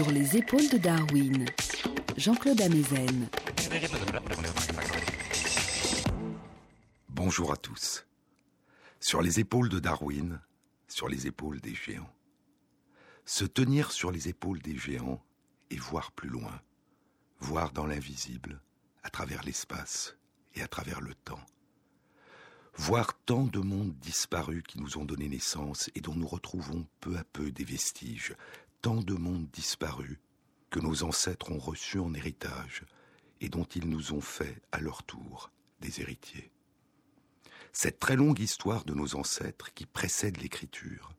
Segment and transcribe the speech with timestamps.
[0.00, 1.44] Sur les épaules de Darwin,
[2.16, 3.28] Jean-Claude Amezen.
[7.10, 8.06] Bonjour à tous.
[8.98, 10.40] Sur les épaules de Darwin,
[10.88, 12.10] sur les épaules des géants.
[13.26, 15.22] Se tenir sur les épaules des géants
[15.68, 16.62] et voir plus loin,
[17.38, 18.62] voir dans l'invisible,
[19.02, 20.16] à travers l'espace
[20.54, 21.44] et à travers le temps.
[22.74, 27.18] Voir tant de mondes disparus qui nous ont donné naissance et dont nous retrouvons peu
[27.18, 28.34] à peu des vestiges,
[28.82, 30.18] tant de mondes disparus
[30.70, 32.84] que nos ancêtres ont reçus en héritage
[33.40, 36.50] et dont ils nous ont fait, à leur tour, des héritiers.
[37.72, 41.14] Cette très longue histoire de nos ancêtres qui précède l'écriture,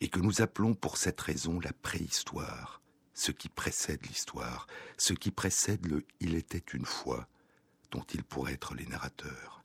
[0.00, 2.80] et que nous appelons pour cette raison la préhistoire,
[3.12, 7.28] ce qui précède l'histoire, ce qui précède le Il était une fois,
[7.90, 9.62] dont ils pourraient être les narrateurs.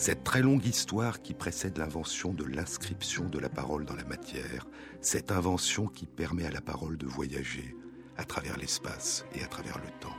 [0.00, 4.66] Cette très longue histoire qui précède l'invention de l'inscription de la parole dans la matière,
[5.02, 7.76] cette invention qui permet à la parole de voyager
[8.16, 10.16] à travers l'espace et à travers le temps.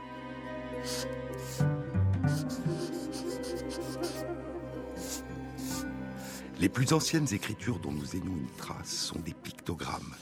[6.60, 10.14] Les plus anciennes écritures dont nous ayons une trace sont des pictogrammes,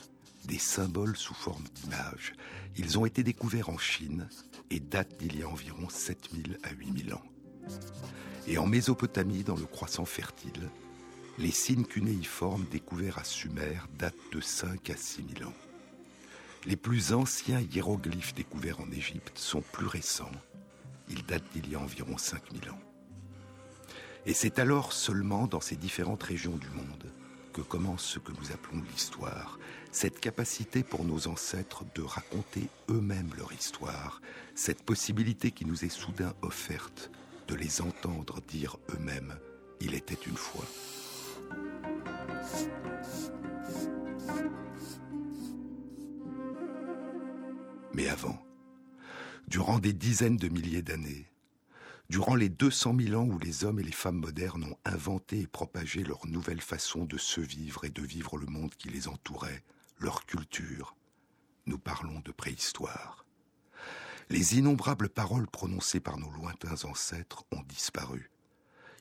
[0.46, 2.32] des symboles sous forme d'images.
[2.78, 4.26] Ils ont été découverts en Chine
[4.70, 7.22] et datent d'il y a environ 7000 à 8000 ans.
[8.46, 10.68] Et en Mésopotamie, dans le croissant fertile,
[11.38, 15.54] les signes cunéiformes découverts à Sumer datent de 5 à 6 000 ans.
[16.66, 20.30] Les plus anciens hiéroglyphes découverts en Égypte sont plus récents.
[21.08, 22.80] Ils datent d'il y a environ 5000 ans.
[24.26, 27.10] Et c'est alors seulement dans ces différentes régions du monde
[27.54, 29.58] que commence ce que nous appelons l'histoire,
[29.90, 34.20] cette capacité pour nos ancêtres de raconter eux-mêmes leur histoire,
[34.54, 37.10] cette possibilité qui nous est soudain offerte
[37.50, 39.34] de les entendre dire eux-mêmes⁇
[39.80, 40.64] Il était une fois⁇
[47.92, 48.40] Mais avant,
[49.48, 51.26] durant des dizaines de milliers d'années,
[52.08, 55.48] durant les 200 000 ans où les hommes et les femmes modernes ont inventé et
[55.48, 59.64] propagé leur nouvelle façon de se vivre et de vivre le monde qui les entourait,
[59.98, 60.94] leur culture,
[61.66, 63.26] nous parlons de préhistoire.
[64.32, 68.30] Les innombrables paroles prononcées par nos lointains ancêtres ont disparu.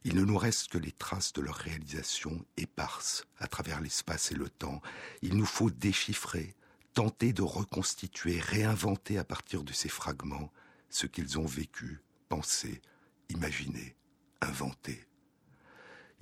[0.03, 4.35] Il ne nous reste que les traces de leur réalisation éparses à travers l'espace et
[4.35, 4.81] le temps.
[5.21, 6.55] Il nous faut déchiffrer,
[6.95, 10.51] tenter de reconstituer, réinventer à partir de ces fragments
[10.89, 12.81] ce qu'ils ont vécu, pensé,
[13.29, 13.95] imaginé,
[14.41, 15.05] inventé.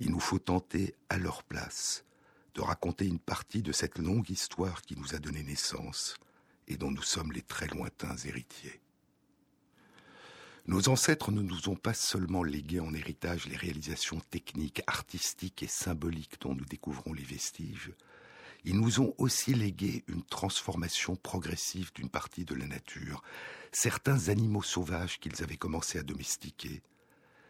[0.00, 2.04] Il nous faut tenter à leur place
[2.54, 6.14] de raconter une partie de cette longue histoire qui nous a donné naissance
[6.66, 8.82] et dont nous sommes les très lointains héritiers.
[10.68, 15.66] Nos ancêtres ne nous ont pas seulement légué en héritage les réalisations techniques, artistiques et
[15.66, 17.90] symboliques dont nous découvrons les vestiges,
[18.66, 23.22] ils nous ont aussi légué une transformation progressive d'une partie de la nature,
[23.72, 26.82] certains animaux sauvages qu'ils avaient commencé à domestiquer,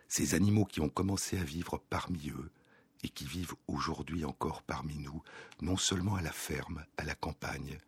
[0.07, 2.53] ces animaux qui ont commencé à vivre parmi eux
[3.03, 5.25] et qui vivent aujourd'hui encore parmi nous,
[5.61, 7.79] non seulement à la ferme, à la campagne,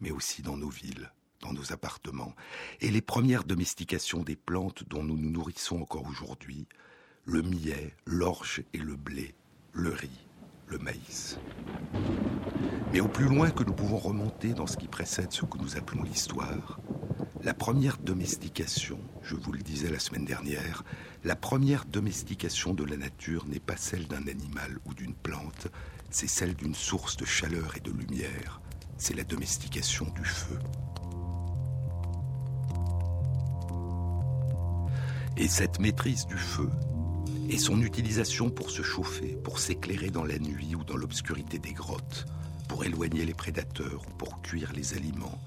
[0.00, 1.12] mais aussi dans nos villes
[1.42, 2.34] dans nos appartements,
[2.80, 6.66] et les premières domestications des plantes dont nous nous nourrissons encore aujourd'hui,
[7.24, 9.34] le millet, l'orge et le blé,
[9.72, 10.26] le riz,
[10.66, 11.38] le maïs.
[12.92, 15.76] Mais au plus loin que nous pouvons remonter dans ce qui précède ce que nous
[15.76, 16.80] appelons l'histoire,
[17.42, 20.84] la première domestication, je vous le disais la semaine dernière,
[21.24, 25.68] la première domestication de la nature n'est pas celle d'un animal ou d'une plante,
[26.10, 28.60] c'est celle d'une source de chaleur et de lumière,
[28.98, 30.58] c'est la domestication du feu.
[35.40, 36.68] Et cette maîtrise du feu
[37.48, 41.72] et son utilisation pour se chauffer, pour s'éclairer dans la nuit ou dans l'obscurité des
[41.72, 42.26] grottes,
[42.68, 45.40] pour éloigner les prédateurs ou pour cuire les aliments,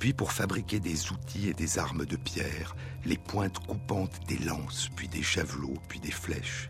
[0.00, 2.74] puis pour fabriquer des outils et des armes de pierre,
[3.04, 6.68] les pointes coupantes des lances, puis des javelots, puis des flèches.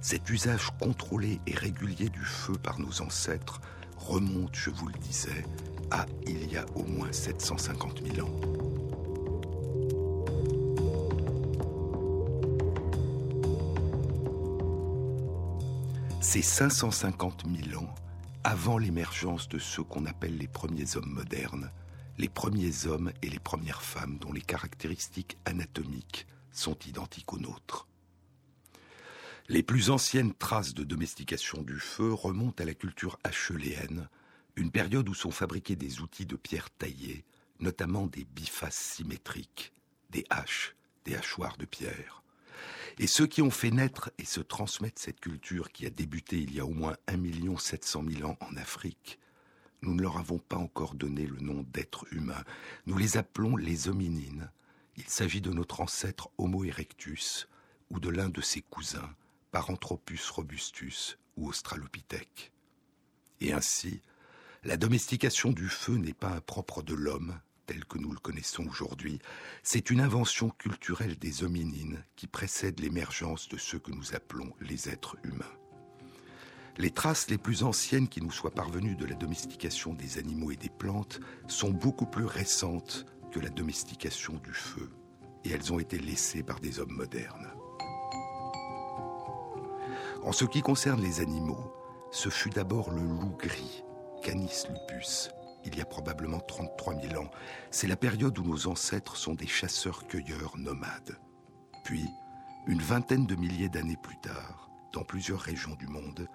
[0.00, 3.60] Cet usage contrôlé et régulier du feu par nos ancêtres
[3.96, 5.44] remonte, je vous le disais,
[5.90, 8.61] à il y a au moins 750 000 ans.
[16.24, 17.92] C'est 550 000 ans
[18.44, 21.68] avant l'émergence de ceux qu'on appelle les premiers hommes modernes,
[22.16, 27.88] les premiers hommes et les premières femmes dont les caractéristiques anatomiques sont identiques aux nôtres.
[29.48, 34.08] Les plus anciennes traces de domestication du feu remontent à la culture acheléenne,
[34.54, 37.24] une période où sont fabriqués des outils de pierre taillée,
[37.58, 39.72] notamment des bifaces symétriques,
[40.10, 42.21] des haches, des hachoirs de pierre.
[42.98, 46.54] Et ceux qui ont fait naître et se transmettre cette culture qui a débuté il
[46.54, 49.18] y a au moins 1 700 000 ans en Afrique,
[49.82, 52.44] nous ne leur avons pas encore donné le nom d'êtres humains.
[52.86, 54.50] Nous les appelons les hominines.
[54.96, 57.48] Il s'agit de notre ancêtre Homo erectus
[57.90, 59.14] ou de l'un de ses cousins,
[59.50, 62.52] Paranthropus robustus ou Australopithèque.
[63.40, 64.02] Et ainsi,
[64.62, 68.66] la domestication du feu n'est pas un propre de l'homme, tel que nous le connaissons
[68.66, 69.18] aujourd'hui,
[69.62, 74.88] c'est une invention culturelle des hominines qui précède l'émergence de ceux que nous appelons les
[74.88, 75.44] êtres humains.
[76.78, 80.56] Les traces les plus anciennes qui nous soient parvenues de la domestication des animaux et
[80.56, 84.90] des plantes sont beaucoup plus récentes que la domestication du feu,
[85.44, 87.50] et elles ont été laissées par des hommes modernes.
[90.22, 91.72] En ce qui concerne les animaux,
[92.10, 93.82] ce fut d'abord le loup gris,
[94.22, 95.30] Canis lupus,
[95.64, 97.30] il y a probablement 33 000 ans.
[97.70, 101.18] C'est la période où nos ancêtres sont des chasseurs-cueilleurs nomades.
[101.84, 102.06] Puis,
[102.66, 106.28] une vingtaine de milliers d'années plus tard, dans plusieurs régions du monde,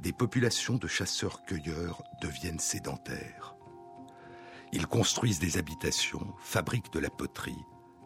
[0.00, 3.56] des populations de chasseurs-cueilleurs deviennent sédentaires.
[4.72, 7.64] Ils construisent des habitations, fabriquent de la poterie,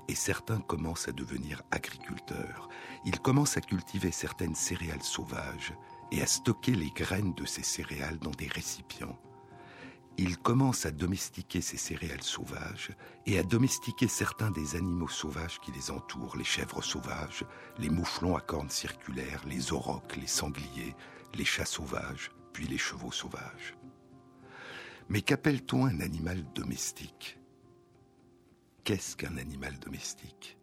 [0.08, 2.69] et certains commencent à devenir agriculteurs.
[3.05, 5.72] Ils commencent à cultiver certaines céréales sauvages
[6.12, 9.19] et à stocker les graines de ces céréales dans des récipients.
[10.19, 12.91] Ils commencent à domestiquer ces céréales sauvages
[13.27, 17.45] et à domestiquer certains des animaux sauvages qui les entourent, les chèvres sauvages,
[17.79, 20.95] les mouflons à cornes circulaires, les aurochs, les sangliers,
[21.35, 23.77] les chats sauvages, puis les chevaux sauvages.
[25.11, 27.39] Mais qu'appelle-t-on un animal domestique?
[28.85, 30.57] Qu'est-ce qu'un animal domestique?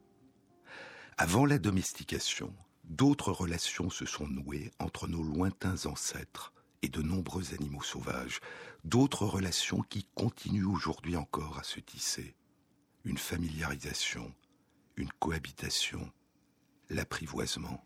[1.17, 7.53] Avant la domestication, d'autres relations se sont nouées entre nos lointains ancêtres et de nombreux
[7.55, 8.41] animaux sauvages,
[8.83, 12.35] d'autres relations qui continuent aujourd'hui encore à se tisser.
[13.05, 14.33] Une familiarisation,
[14.97, 16.11] une cohabitation,
[16.89, 17.83] l'apprivoisement.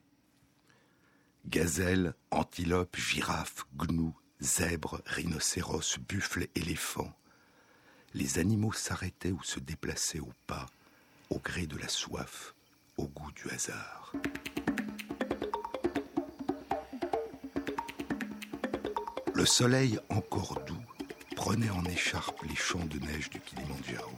[1.45, 7.13] Gazelles, antilopes, girafes, gnous, zèbres, rhinocéros, buffles, éléphants.
[8.13, 10.65] Les animaux s'arrêtaient ou se déplaçaient au pas,
[11.29, 12.55] au gré de la soif,
[12.97, 14.13] au goût du hasard.
[19.47, 20.75] Soleil encore doux
[21.35, 24.11] prenait en écharpe les champs de neige du Kilimandjaro.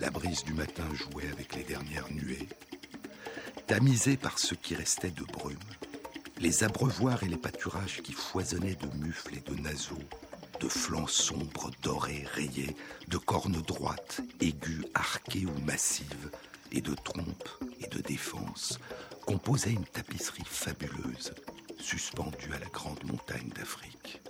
[0.00, 2.48] La brise du matin jouait avec les dernières nuées.
[3.68, 5.56] Tamisés par ce qui restait de brume,
[6.40, 10.02] les abreuvoirs et les pâturages qui foisonnaient de mufles et de naseaux,
[10.60, 12.76] de flancs sombres, dorés, rayés,
[13.06, 16.30] de cornes droites, aiguës, arquées ou massives,
[16.72, 17.48] et de trompes
[17.80, 18.80] et de défenses,
[19.26, 21.32] composaient une tapisserie fabuleuse,
[21.82, 24.22] suspendue à la grande montagne d'Afrique.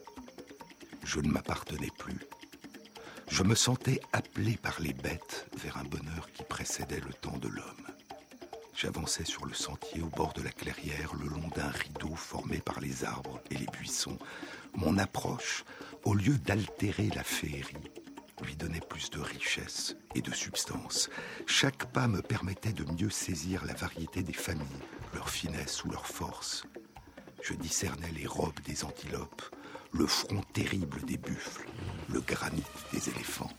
[1.04, 2.18] Je ne m'appartenais plus.
[3.28, 7.48] Je me sentais appelé par les bêtes vers un bonheur qui précédait le temps de
[7.48, 7.86] l'homme.
[8.74, 12.80] J'avançais sur le sentier au bord de la clairière, le long d'un rideau formé par
[12.80, 14.18] les arbres et les buissons.
[14.74, 15.64] Mon approche,
[16.04, 17.90] au lieu d'altérer la féerie,
[18.42, 21.10] lui donnait plus de richesse et de substance.
[21.46, 24.66] Chaque pas me permettait de mieux saisir la variété des familles,
[25.14, 26.64] leur finesse ou leur force.
[27.42, 29.42] Je discernais les robes des antilopes,
[29.92, 31.66] le front terrible des buffles,
[32.08, 33.50] le granit des éléphants.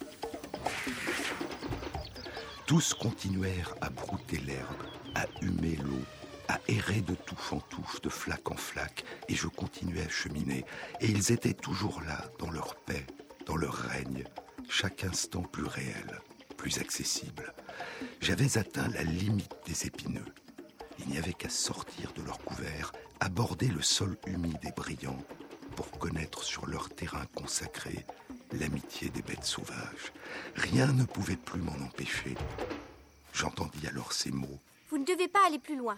[2.66, 4.84] Tous continuèrent à brouter l'herbe,
[5.16, 6.02] à humer l'eau,
[6.48, 10.66] à errer de touffe en touffe, de flaque en flaque, et je continuais à cheminer.
[11.02, 13.06] Et ils étaient toujours là, dans leur paix,
[13.46, 14.24] dans leur règne,
[14.70, 16.22] chaque instant plus réel,
[16.56, 17.54] plus accessible.
[18.22, 20.26] J'avais atteint la limite des épineux.
[21.00, 25.18] Il n'y avait qu'à sortir de leur couvert, aborder le sol humide et brillant,
[25.76, 28.06] pour connaître sur leur terrain consacré
[28.52, 30.14] l'amitié des bêtes sauvages.
[30.56, 32.36] Rien ne pouvait plus m'en empêcher.
[33.34, 34.60] J'entendis alors ces mots
[34.94, 35.98] vous ne devez pas aller plus loin.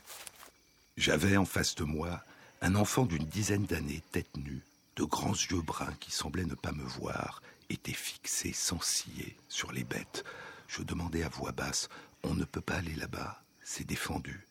[0.96, 2.24] J'avais en face de moi
[2.62, 4.62] un enfant d'une dizaine d'années, tête nue,
[4.96, 9.74] de grands yeux bruns qui semblaient ne pas me voir, étaient fixés sans ciller sur
[9.74, 10.24] les bêtes.
[10.70, 11.90] Je demandais à voix basse
[12.24, 14.48] On ne peut pas aller là-bas, c'est défendu.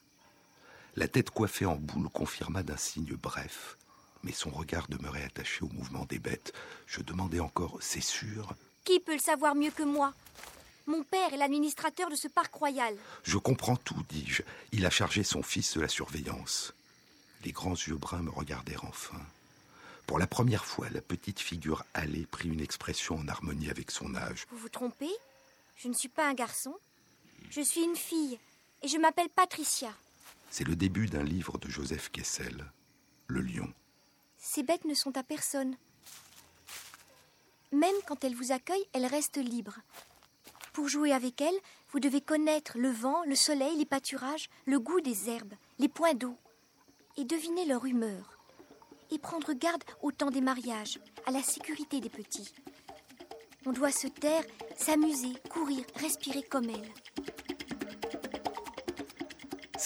[0.97, 3.77] La tête coiffée en boule confirma d'un signe bref,
[4.23, 6.53] mais son regard demeurait attaché au mouvement des bêtes.
[6.87, 8.55] Je demandais encore C'est sûr?
[8.85, 10.15] Qui peut le savoir mieux que moi?
[10.87, 12.95] Mon père est l'administrateur de ce parc royal.
[13.25, 14.43] Je comprends tout, dis-je.
[14.71, 16.75] Il a chargé son fils de la surveillance.
[17.45, 19.21] Les grands yeux bruns me regardèrent enfin.
[20.07, 24.15] Pour la première fois, la petite figure allée prit une expression en harmonie avec son
[24.15, 24.47] âge.
[24.51, 25.11] Vous vous trompez?
[25.77, 26.75] Je ne suis pas un garçon.
[27.51, 28.39] Je suis une fille.
[28.83, 29.93] Et je m'appelle Patricia.
[30.57, 32.71] C'est le début d'un livre de Joseph Kessel,
[33.27, 33.75] Le lion.
[34.39, 35.77] Ces bêtes ne sont à personne.
[37.73, 39.79] Même quand elles vous accueillent, elles restent libres.
[40.73, 41.59] Pour jouer avec elle,
[41.91, 46.15] vous devez connaître le vent, le soleil, les pâturages, le goût des herbes, les points
[46.15, 46.37] d'eau,
[47.17, 48.39] et deviner leur humeur.
[49.11, 52.55] Et prendre garde au temps des mariages, à la sécurité des petits.
[53.67, 54.45] On doit se taire,
[54.77, 56.93] s'amuser, courir, respirer comme elle.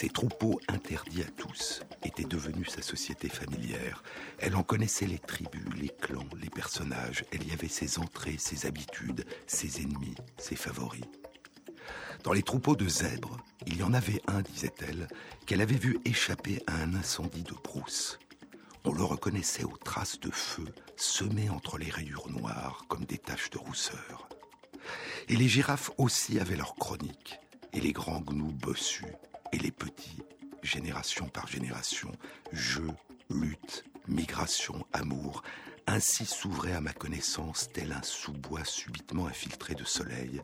[0.00, 4.04] Ces troupeaux interdits à tous étaient devenus sa société familière.
[4.38, 7.24] Elle en connaissait les tribus, les clans, les personnages.
[7.32, 11.02] Elle y avait ses entrées, ses habitudes, ses ennemis, ses favoris.
[12.22, 15.08] Dans les troupeaux de zèbres, il y en avait un, disait-elle,
[15.46, 18.20] qu'elle avait vu échapper à un incendie de brousse.
[18.84, 23.50] On le reconnaissait aux traces de feu semées entre les rayures noires comme des taches
[23.50, 24.28] de rousseur.
[25.26, 27.40] Et les girafes aussi avaient leur chronique,
[27.72, 29.16] et les grands gnous bossus,
[29.52, 30.22] et les petits,
[30.62, 32.12] génération par génération,
[32.52, 32.90] jeux,
[33.30, 35.42] lutte, migration, amour,
[35.86, 40.42] ainsi s'ouvrait à ma connaissance, tel un sous-bois subitement infiltré de soleil,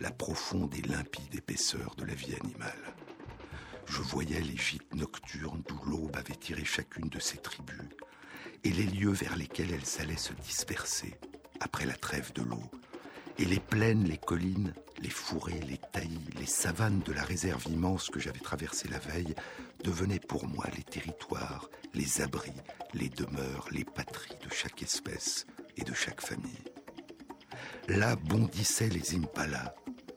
[0.00, 2.94] la profonde et limpide épaisseur de la vie animale.
[3.86, 7.88] Je voyais les gîtes nocturnes d'où l'aube avait tiré chacune de ses tribus,
[8.62, 11.14] et les lieux vers lesquels elles allaient se disperser
[11.60, 12.70] après la trêve de l'eau,
[13.38, 18.08] et les plaines, les collines, les fourrés, les taillis, les savanes de la réserve immense
[18.08, 19.34] que j'avais traversée la veille
[19.82, 22.52] devenaient pour moi les territoires, les abris,
[22.92, 26.64] les demeures, les patries de chaque espèce et de chaque famille.
[27.88, 29.74] Là bondissaient les impalas,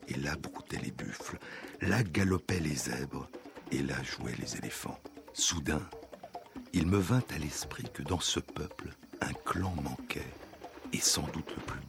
[0.07, 1.37] et là broutaient les buffles,
[1.81, 3.29] là galopaient les zèbres,
[3.71, 4.99] et là jouaient les éléphants.
[5.33, 5.81] Soudain,
[6.73, 10.33] il me vint à l'esprit que dans ce peuple, un clan manquait,
[10.93, 11.86] et sans doute le plus.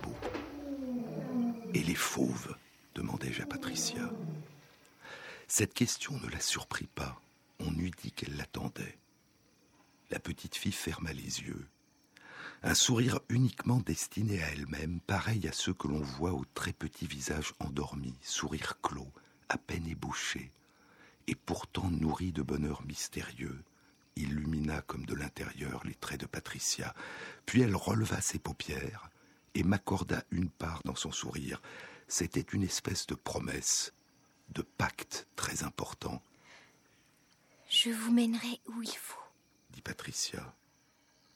[1.75, 2.57] Et les fauves
[2.95, 4.11] demandai-je à Patricia.
[5.47, 7.21] Cette question ne la surprit pas.
[7.61, 8.99] On eût dit qu'elle l'attendait.
[10.11, 11.67] La petite fille ferma les yeux.
[12.63, 17.07] Un sourire uniquement destiné à elle-même, pareil à ceux que l'on voit au très petit
[17.07, 19.13] visage endormi, sourire clos,
[19.49, 20.51] à peine ébauché,
[21.27, 23.63] et pourtant nourri de bonheur mystérieux,
[24.17, 26.95] illumina comme de l'intérieur les traits de Patricia,
[27.47, 29.09] puis elle releva ses paupières,
[29.55, 31.61] et m'accorda une part dans son sourire.
[32.07, 33.93] C'était une espèce de promesse,
[34.51, 36.23] de pacte très important.
[37.69, 39.23] Je vous mènerai où il faut,
[39.71, 40.55] dit Patricia.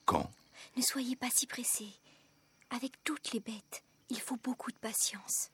[0.06, 0.30] Quand?
[0.76, 1.88] Ne soyez pas si pressé.
[2.70, 5.50] Avec toutes les bêtes, il faut beaucoup de patience.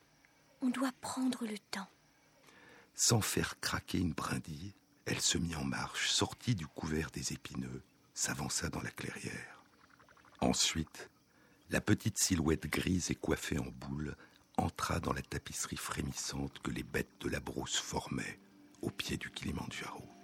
[0.62, 1.88] On doit prendre le temps.
[2.94, 4.74] Sans faire craquer une brindille,
[5.04, 7.82] elle se mit en marche, sortit du couvert des épineux,
[8.14, 9.62] s'avança dans la clairière.
[10.40, 11.10] Ensuite,
[11.70, 14.16] la petite silhouette grise et coiffée en boule
[14.56, 18.40] entra dans la tapisserie frémissante que les bêtes de la brousse formaient
[18.80, 20.17] au pied du Kilimandjaro.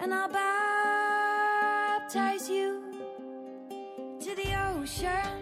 [0.00, 0.28] and I'll
[2.00, 2.82] baptize you
[4.20, 5.37] to the ocean.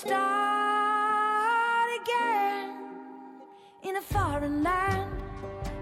[0.00, 2.70] start again
[3.82, 5.10] in a foreign land.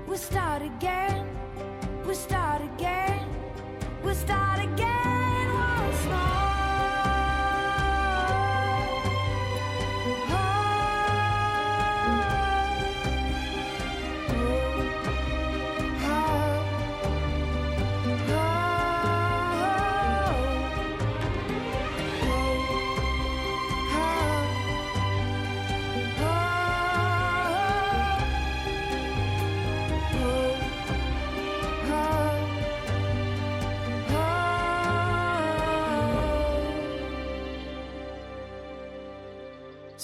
[0.09, 1.27] We start again.
[2.07, 3.29] We start again.
[4.03, 5.06] We start again.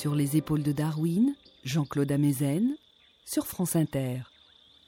[0.03, 2.77] Sur les épaules de Darwin, Jean-Claude Amezen,
[3.25, 4.23] sur France Inter.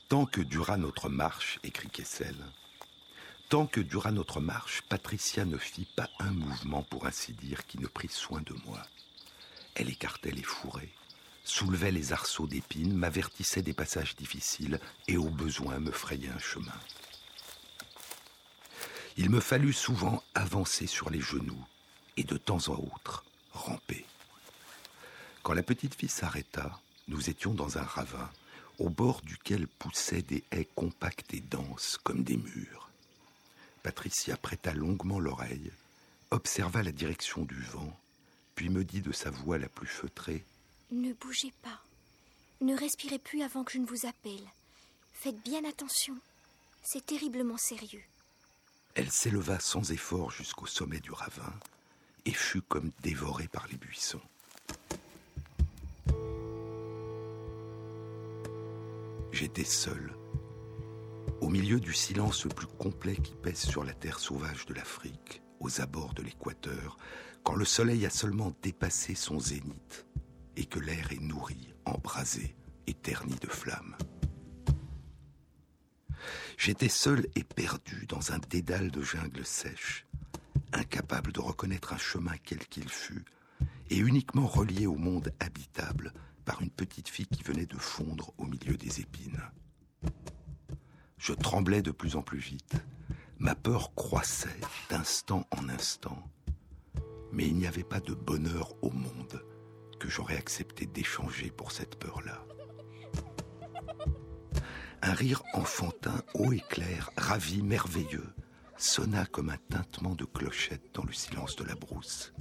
[0.08, 2.34] Tant que dura notre marche, écrit Kessel,
[3.48, 7.78] tant que dura notre marche, Patricia ne fit pas un mouvement, pour ainsi dire, qui
[7.78, 8.82] ne prit soin de moi.
[9.76, 10.90] Elle écartait les fourrés,
[11.44, 16.80] soulevait les arceaux d'épines, m'avertissait des passages difficiles et au besoin me frayait un chemin.
[19.16, 21.64] Il me fallut souvent avancer sur les genoux
[22.16, 24.06] et de temps en autre ramper.
[25.44, 28.30] Quand la petite fille s'arrêta, nous étions dans un ravin,
[28.78, 32.88] au bord duquel poussaient des haies compactes et denses comme des murs.
[33.82, 35.70] Patricia prêta longuement l'oreille,
[36.30, 37.94] observa la direction du vent,
[38.54, 40.42] puis me dit de sa voix la plus feutrée
[40.90, 41.82] Ne bougez pas.
[42.62, 44.48] Ne respirez plus avant que je ne vous appelle.
[45.12, 46.16] Faites bien attention.
[46.82, 48.04] C'est terriblement sérieux.
[48.94, 51.52] Elle s'éleva sans effort jusqu'au sommet du ravin
[52.24, 54.22] et fut comme dévorée par les buissons.
[59.34, 60.14] J'étais seul,
[61.40, 65.42] au milieu du silence le plus complet qui pèse sur la terre sauvage de l'Afrique,
[65.58, 66.96] aux abords de l'équateur,
[67.42, 70.06] quand le soleil a seulement dépassé son zénith
[70.54, 72.54] et que l'air est nourri, embrasé
[72.86, 73.96] et terni de flammes.
[76.56, 80.06] J'étais seul et perdu dans un dédale de jungle sèche,
[80.72, 83.24] incapable de reconnaître un chemin quel qu'il fût,
[83.90, 86.12] et uniquement relié au monde habitable
[86.44, 89.40] par une petite fille qui venait de fondre au milieu des épines.
[91.18, 92.74] Je tremblais de plus en plus vite.
[93.38, 96.22] Ma peur croissait d'instant en instant.
[97.32, 99.42] Mais il n'y avait pas de bonheur au monde
[99.98, 102.44] que j'aurais accepté d'échanger pour cette peur-là.
[105.02, 108.34] Un rire enfantin, haut et clair, ravi, merveilleux,
[108.76, 112.32] sonna comme un tintement de clochette dans le silence de la brousse.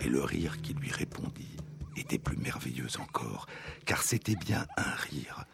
[0.00, 1.53] Et le rire qui lui répondit
[1.96, 3.46] était plus merveilleuse encore,
[3.84, 5.44] car c'était bien un rire.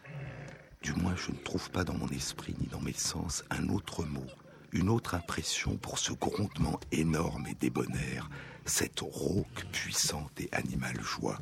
[0.81, 4.03] Du moins, je ne trouve pas dans mon esprit ni dans mes sens un autre
[4.03, 4.25] mot,
[4.71, 8.29] une autre impression pour ce grondement énorme et débonnaire,
[8.65, 11.37] cette rauque puissante et animale joie.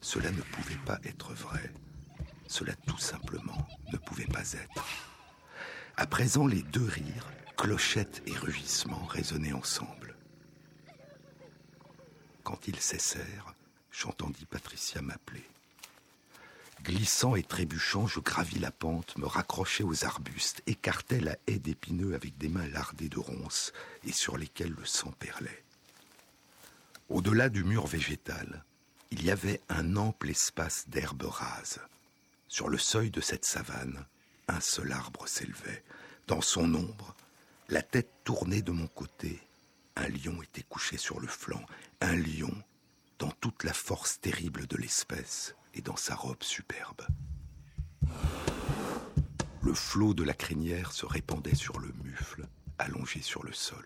[0.00, 1.72] Cela ne pouvait pas être vrai.
[2.48, 4.84] Cela tout simplement ne pouvait pas être.
[5.96, 10.16] À présent, les deux rires, clochettes et rugissements, résonnaient ensemble.
[12.42, 13.49] Quand ils cessèrent,
[14.00, 15.44] j'entendis Patricia m'appeler.
[16.82, 22.14] Glissant et trébuchant, je gravis la pente, me raccrochai aux arbustes, écartai la haie d'épineux
[22.14, 23.72] avec des mains lardées de ronces
[24.04, 25.62] et sur lesquelles le sang perlait.
[27.10, 28.64] Au-delà du mur végétal,
[29.10, 31.80] il y avait un ample espace d'herbes rases.
[32.48, 34.06] Sur le seuil de cette savane,
[34.48, 35.84] un seul arbre s'élevait.
[36.26, 37.14] Dans son ombre,
[37.68, 39.42] la tête tournée de mon côté,
[39.96, 41.64] un lion était couché sur le flanc,
[42.00, 42.54] un lion
[43.20, 47.02] dans toute la force terrible de l'espèce et dans sa robe superbe.
[49.60, 53.84] Le flot de la crinière se répandait sur le mufle, allongé sur le sol.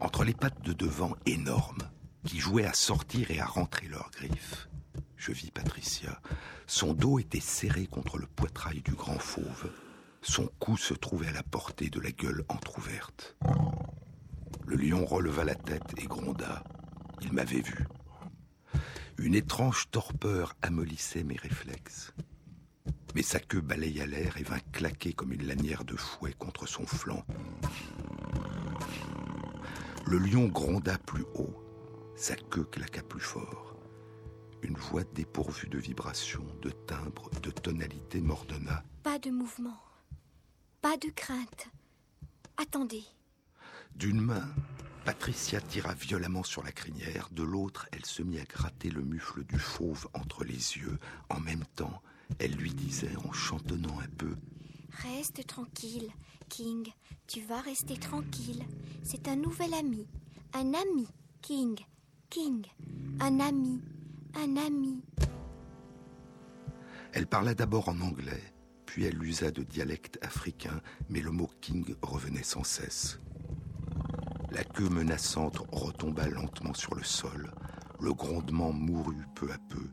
[0.00, 1.90] Entre les pattes de devant énormes,
[2.24, 4.68] qui jouaient à sortir et à rentrer leurs griffes,
[5.16, 6.20] je vis Patricia.
[6.66, 9.70] Son dos était serré contre le poitrail du grand fauve.
[10.22, 13.36] Son cou se trouvait à la portée de la gueule entr'ouverte.
[14.66, 16.64] Le lion releva la tête et gronda.
[17.22, 17.86] Il m'avait vu.
[19.18, 22.12] Une étrange torpeur amollissait mes réflexes.
[23.14, 26.86] Mais sa queue balaya l'air et vint claquer comme une lanière de fouet contre son
[26.86, 27.24] flanc.
[30.06, 31.54] Le lion gronda plus haut,
[32.14, 33.74] sa queue claqua plus fort.
[34.62, 38.84] Une voix dépourvue de vibrations, de timbres, de tonalité m'ordonna.
[39.02, 39.80] Pas de mouvement.
[40.82, 41.68] Pas de crainte.
[42.56, 43.04] Attendez.
[43.94, 44.48] D'une main,
[45.06, 49.44] Patricia tira violemment sur la crinière, de l'autre, elle se mit à gratter le mufle
[49.44, 50.98] du fauve entre les yeux.
[51.28, 52.02] En même temps,
[52.40, 54.34] elle lui disait en chantonnant un peu
[54.90, 56.10] Reste tranquille,
[56.48, 56.88] King.
[57.28, 58.64] Tu vas rester tranquille.
[59.04, 60.08] C'est un nouvel ami.
[60.52, 61.06] Un ami,
[61.40, 61.78] King.
[62.28, 62.66] King.
[63.20, 63.80] Un ami.
[64.34, 65.04] Un ami.
[67.12, 68.42] Elle parla d'abord en anglais,
[68.86, 73.20] puis elle usa de dialecte africain, mais le mot king revenait sans cesse.
[74.56, 77.52] La queue menaçante retomba lentement sur le sol,
[78.00, 79.86] le grondement mourut peu à peu,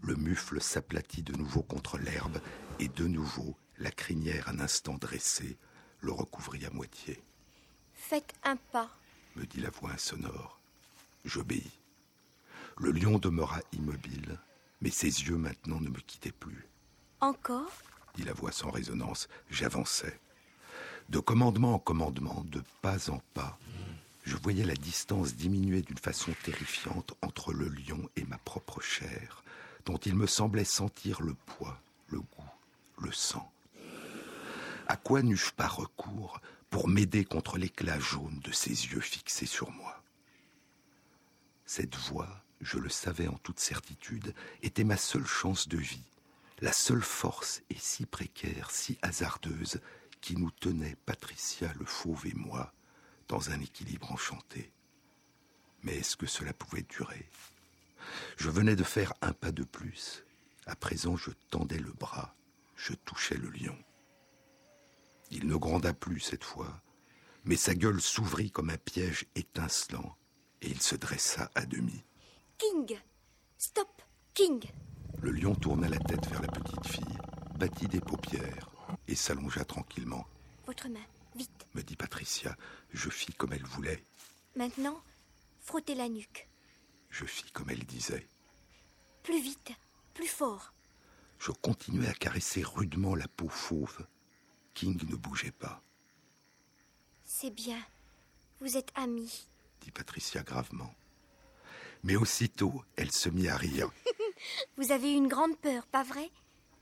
[0.00, 2.40] le mufle s'aplatit de nouveau contre l'herbe,
[2.80, 5.56] et de nouveau la crinière un instant dressée
[6.00, 7.22] le recouvrit à moitié.
[7.94, 8.90] Faites un pas,
[9.36, 10.58] me dit la voix insonore.
[11.24, 11.78] J'obéis.
[12.78, 14.36] Le lion demeura immobile,
[14.80, 16.66] mais ses yeux maintenant ne me quittaient plus.
[17.20, 17.70] Encore?
[18.16, 19.28] dit la voix sans résonance.
[19.48, 20.18] J'avançais.
[21.08, 23.58] De commandement en commandement, de pas en pas,
[24.22, 29.42] je voyais la distance diminuer d'une façon terrifiante entre le lion et ma propre chair,
[29.84, 32.50] dont il me semblait sentir le poids, le goût,
[32.98, 33.52] le sang.
[34.86, 39.70] À quoi n'eus-je pas recours pour m'aider contre l'éclat jaune de ses yeux fixés sur
[39.72, 40.02] moi?
[41.66, 46.04] Cette voix, je le savais en toute certitude, était ma seule chance de vie,
[46.60, 49.80] la seule force et si précaire, si hasardeuse,
[50.20, 52.72] qui nous tenait, Patricia le fauve et moi,
[53.32, 54.70] dans un équilibre enchanté.
[55.82, 57.30] Mais est-ce que cela pouvait durer?
[58.36, 60.22] Je venais de faire un pas de plus.
[60.66, 62.34] À présent, je tendais le bras,
[62.76, 63.78] je touchais le lion.
[65.30, 66.82] Il ne gronda plus cette fois,
[67.44, 70.14] mais sa gueule s'ouvrit comme un piège étincelant,
[70.60, 72.04] et il se dressa à demi.
[72.58, 72.98] King
[73.56, 74.02] Stop
[74.34, 74.62] King
[75.22, 77.18] Le lion tourna la tête vers la petite fille,
[77.56, 78.68] battit des paupières
[79.08, 80.26] et s'allongea tranquillement.
[80.66, 81.66] Votre main, vite.
[81.74, 82.56] Me dit Patricia.
[82.92, 84.02] Je fis comme elle voulait.
[84.56, 85.02] Maintenant,
[85.60, 86.48] frottez la nuque.
[87.10, 88.26] Je fis comme elle disait.
[89.22, 89.72] Plus vite,
[90.14, 90.72] plus fort.
[91.38, 94.06] Je continuai à caresser rudement la peau fauve.
[94.74, 95.82] King ne bougeait pas.
[97.24, 97.78] C'est bien.
[98.60, 99.48] Vous êtes amis,
[99.80, 100.94] dit Patricia gravement.
[102.04, 103.90] Mais aussitôt, elle se mit à rire.
[104.76, 106.30] Vous avez eu une grande peur, pas vrai?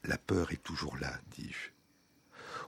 [0.05, 1.71] La peur est toujours là, dis-je.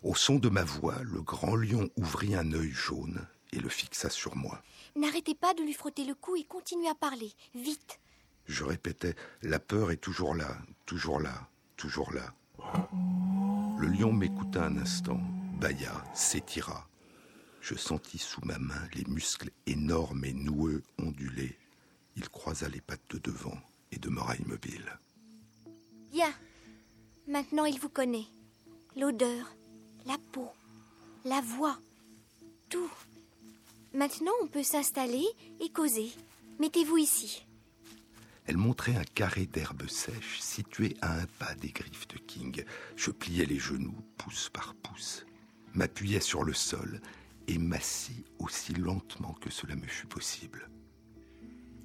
[0.02, 4.10] Au son de ma voix, le grand lion ouvrit un œil jaune et le fixa
[4.10, 4.62] sur moi.
[4.96, 7.32] N'arrêtez pas de lui frotter le cou et continuez à parler.
[7.54, 8.00] Vite.
[8.46, 12.34] Je répétais, la peur est toujours là, toujours là, toujours là.
[13.78, 15.20] Le lion m'écouta un instant,
[15.60, 16.88] bâilla, s'étira.
[17.60, 21.56] Je sentis sous ma main les muscles énormes et noueux onduler.
[22.16, 23.58] Il croisa les pattes de devant
[23.92, 24.98] et demeura immobile.
[26.10, 26.32] Bien.
[27.28, 28.26] Maintenant, il vous connaît.
[28.96, 29.54] L'odeur,
[30.06, 30.48] la peau,
[31.24, 31.78] la voix,
[32.68, 32.90] tout.
[33.94, 35.26] Maintenant, on peut s'installer
[35.60, 36.10] et causer.
[36.58, 37.44] Mettez-vous ici.
[38.46, 42.64] Elle montrait un carré d'herbe sèche situé à un pas des griffes de King.
[42.96, 45.24] Je pliais les genoux, pouce par pouce,
[45.74, 47.00] m'appuyais sur le sol
[47.46, 50.68] et m'assis aussi lentement que cela me fut possible.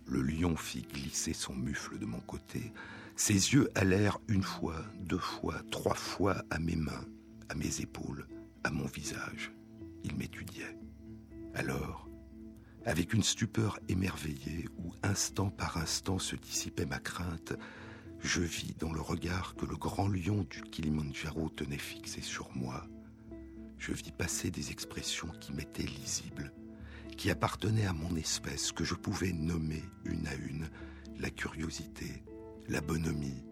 [0.05, 2.71] Le lion fit glisser son mufle de mon côté.
[3.15, 7.05] Ses yeux allèrent une fois, deux fois, trois fois à mes mains,
[7.49, 8.27] à mes épaules,
[8.63, 9.51] à mon visage.
[10.03, 10.77] Il m'étudiait.
[11.53, 12.07] Alors,
[12.85, 17.53] avec une stupeur émerveillée où instant par instant se dissipait ma crainte,
[18.19, 22.87] je vis dans le regard que le grand lion du Kilimandjaro tenait fixé sur moi.
[23.77, 26.51] Je vis passer des expressions qui m'étaient lisibles,
[27.15, 30.69] qui appartenaient à mon espèce, que je pouvais nommer une à une
[31.19, 32.23] la curiosité,
[32.69, 33.43] la bonhomie,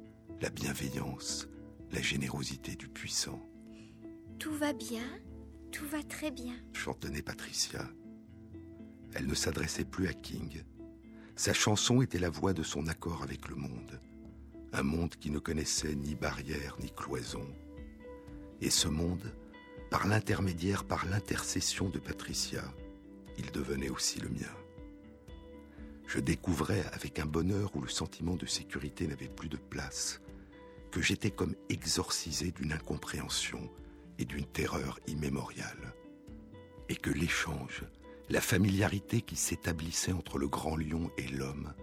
[0.41, 1.47] la bienveillance,
[1.91, 3.41] la générosité du puissant.
[4.39, 5.03] Tout va bien,
[5.71, 7.87] tout va très bien, chantonnait Patricia.
[9.13, 10.63] Elle ne s'adressait plus à King.
[11.35, 13.99] Sa chanson était la voix de son accord avec le monde.
[14.73, 17.47] Un monde qui ne connaissait ni barrière ni cloison.
[18.61, 19.33] Et ce monde,
[19.89, 22.63] par l'intermédiaire, par l'intercession de Patricia,
[23.37, 24.53] il devenait aussi le mien.
[26.07, 30.21] Je découvrais avec un bonheur où le sentiment de sécurité n'avait plus de place,
[30.91, 33.69] que j'étais comme exorcisé d'une incompréhension
[34.19, 35.93] et d'une terreur immémoriale,
[36.89, 37.83] et que l'échange,
[38.29, 41.73] la familiarité qui s'établissait entre le grand lion et l'homme,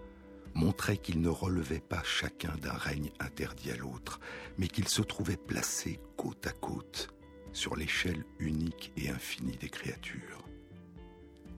[0.53, 4.19] montrait qu'ils ne relevaient pas chacun d'un règne interdit à l'autre,
[4.57, 7.09] mais qu'ils se trouvaient placés côte à côte
[7.53, 10.47] sur l'échelle unique et infinie des créatures.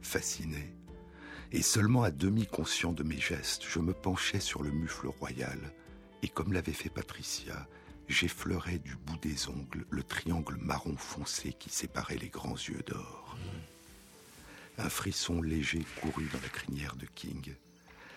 [0.01, 0.75] Fasciné,
[1.51, 5.59] et seulement à demi conscient de mes gestes, je me penchais sur le mufle royal,
[6.21, 7.67] et comme l'avait fait Patricia,
[8.07, 13.37] j'effleurais du bout des ongles le triangle marron foncé qui séparait les grands yeux d'or.
[14.77, 17.55] Un frisson léger courut dans la crinière de King.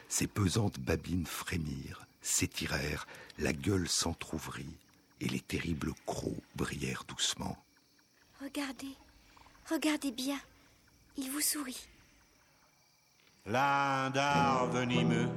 [0.08, 3.06] Ses pesantes babines frémirent, s'étirèrent,
[3.38, 4.76] la gueule s'entr'ouvrit,
[5.20, 7.56] et les terribles crocs brillèrent doucement.
[8.40, 8.94] Regardez,
[9.68, 10.38] regardez bien.
[11.16, 11.88] Il vous sourit.
[13.46, 15.28] L'Indar venimeux,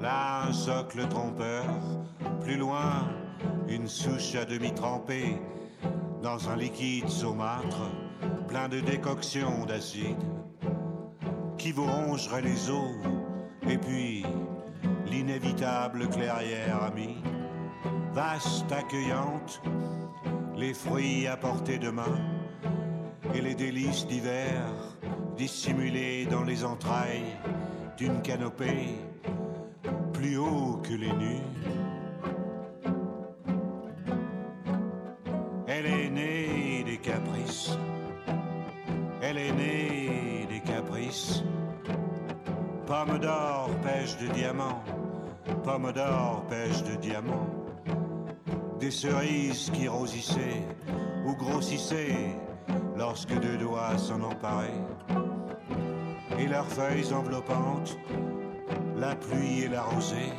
[0.00, 1.66] la un socle trompeur,
[2.42, 3.08] plus loin,
[3.68, 5.38] une souche à demi trempée
[6.22, 7.90] dans un liquide saumâtre,
[8.48, 10.16] plein de décoctions d'acide
[11.58, 12.94] qui vous rongerait les os,
[13.68, 14.24] et puis
[15.06, 17.16] l'inévitable clairière amie,
[18.12, 19.60] vaste, accueillante,
[20.56, 22.18] les fruits à portée de main
[23.34, 24.62] et les délices d'hiver
[25.36, 27.36] dissimulés dans les entrailles
[27.96, 28.94] d'une canopée
[30.12, 31.75] plus haut que les nus.
[45.76, 47.50] Pomme d'or, pêche de diamants.
[48.80, 50.62] Des cerises qui rosissaient
[51.26, 52.34] ou grossissaient
[52.96, 54.82] lorsque deux doigts s'en emparaient.
[56.38, 57.98] Et leurs feuilles enveloppantes,
[58.96, 60.32] la pluie et la rosée,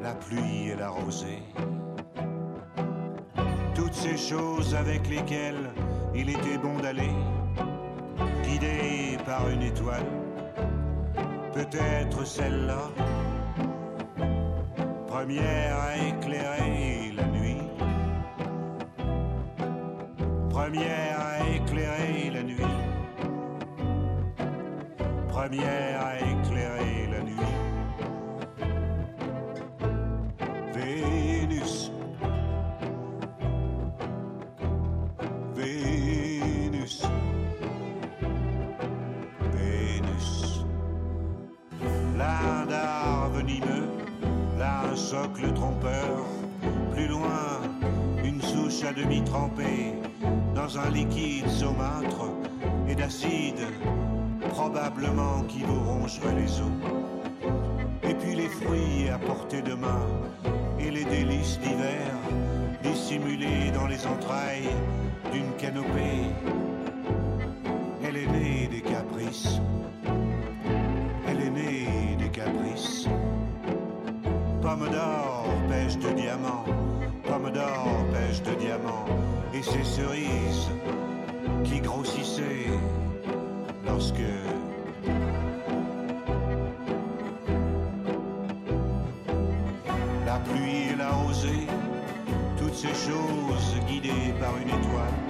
[0.00, 1.42] la pluie et la rosée.
[3.74, 5.70] Toutes ces choses avec lesquelles
[6.14, 7.14] il était bon d'aller,
[8.44, 10.06] guidé par une étoile,
[11.52, 12.82] peut-être celle-là,
[15.22, 17.62] première à éclairer la nuit,
[20.50, 22.76] première à éclairer la nuit,
[25.28, 26.21] première à
[48.80, 49.92] à demi trempée
[50.54, 52.24] dans un liquide saumâtre
[52.88, 53.60] et d'acide,
[54.48, 56.72] probablement qui vous rongerait les os.
[58.02, 60.06] Et puis les fruits à portée de main
[60.80, 62.16] et les délices d'hiver
[62.82, 64.70] dissimulés dans les entrailles
[65.32, 66.24] d'une canopée.
[68.02, 69.60] Elle est née des caprices.
[71.28, 73.06] Elle est née des caprices.
[74.62, 76.71] Pomme d'or, pêche de diamants.
[77.32, 79.06] Pomme d'or, pêche de diamants.
[79.54, 80.68] Et ces cerises
[81.64, 82.68] qui grossissaient
[83.86, 84.20] lorsque
[90.26, 91.66] la pluie et la rosée,
[92.58, 95.21] toutes ces choses guidées par une étoile,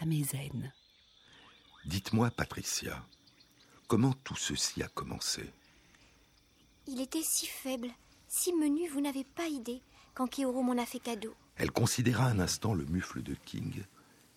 [0.00, 0.72] Amezen.
[1.84, 3.04] Dites-moi, Patricia,
[3.86, 5.50] comment tout ceci a commencé?
[6.86, 7.90] Il était si faible,
[8.28, 9.82] si menu, vous n'avez pas idée,
[10.14, 11.34] quand Kéoro m'en a fait cadeau.
[11.56, 13.84] Elle considéra un instant le mufle de King,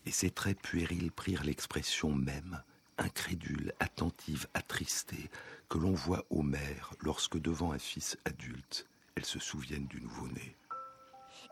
[0.05, 2.63] et ses traits puérils prirent l'expression même,
[2.97, 5.29] incrédule, attentive, attristée,
[5.69, 10.55] que l'on voit aux mères lorsque, devant un fils adulte, elles se souviennent du nouveau-né.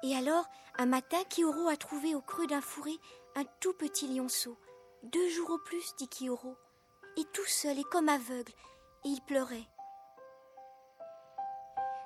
[0.04, 2.93] Et alors, un matin, Kioro a trouvé au creux d'un fourré
[3.39, 4.58] un tout petit lionceau.
[5.04, 6.58] Deux jours au plus, dit Kioro.
[7.15, 8.52] Et tout seul et comme aveugle.
[9.06, 9.65] Et il pleurait.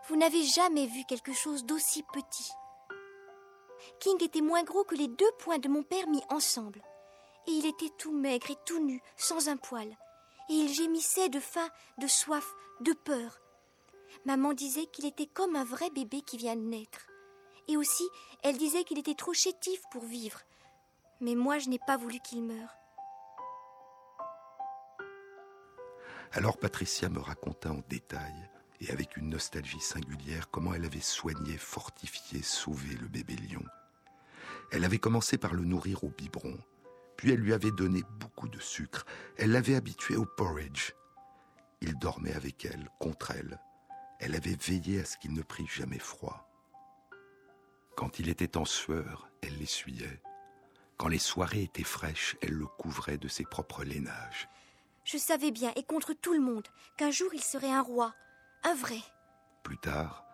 [0.07, 2.51] Vous n'avez jamais vu quelque chose d'aussi petit.
[3.99, 6.83] King était moins gros que les deux poings de mon père mis ensemble.
[7.47, 9.89] Et il était tout maigre et tout nu, sans un poil.
[10.49, 11.67] et il gémissait de faim,
[11.97, 13.39] de soif, de peur.
[14.25, 17.07] Maman disait qu'il était comme un vrai bébé qui vient de naître.
[17.67, 18.07] Et aussi,
[18.43, 20.39] elle disait qu'il était trop chétif pour vivre.
[21.21, 22.75] Mais moi, je n'ai pas voulu qu'il meure.
[26.33, 28.33] Alors Patricia me raconta en détail,
[28.81, 33.63] et avec une nostalgie singulière, comment elle avait soigné, fortifié, sauvé le bébé lion.
[34.71, 36.57] Elle avait commencé par le nourrir au biberon,
[37.17, 39.05] puis elle lui avait donné beaucoup de sucre.
[39.37, 40.93] Elle l'avait habitué au porridge.
[41.81, 43.59] Il dormait avec elle, contre elle.
[44.19, 46.49] Elle avait veillé à ce qu'il ne prît jamais froid.
[47.95, 50.21] Quand il était en sueur, elle l'essuyait.
[50.97, 54.47] Quand les soirées étaient fraîches, elle le couvrait de ses propres lainages.
[55.03, 58.13] Je savais bien, et contre tout le monde, qu'un jour il serait un roi,
[58.63, 58.99] un vrai.
[59.63, 60.25] Plus tard,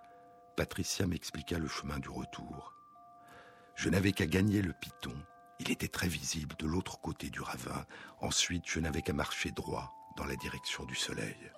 [0.56, 2.74] Patricia m'expliqua le chemin du retour.
[3.76, 5.16] Je n'avais qu'à gagner le piton.
[5.60, 7.86] Il était très visible de l'autre côté du ravin.
[8.22, 11.52] Ensuite, je n'avais qu'à marcher droit dans la direction du soleil.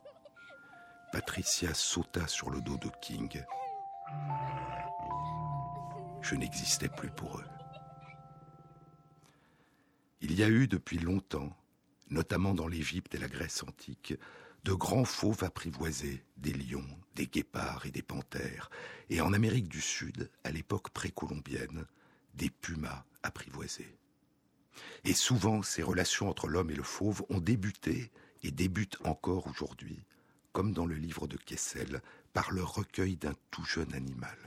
[1.11, 3.43] Patricia sauta sur le dos de King.
[6.21, 7.60] Je n'existais plus pour eux.
[10.21, 11.57] Il y a eu depuis longtemps,
[12.11, 14.13] notamment dans l'Égypte et la Grèce antique,
[14.63, 18.69] de grands fauves apprivoisés, des lions, des guépards et des panthères,
[19.09, 21.87] et en Amérique du Sud, à l'époque précolombienne,
[22.35, 23.97] des pumas apprivoisés.
[25.03, 28.11] Et souvent, ces relations entre l'homme et le fauve ont débuté
[28.43, 29.99] et débutent encore aujourd'hui,
[30.51, 32.01] comme dans le livre de Kessel,
[32.33, 34.37] par le recueil d'un tout jeune animal.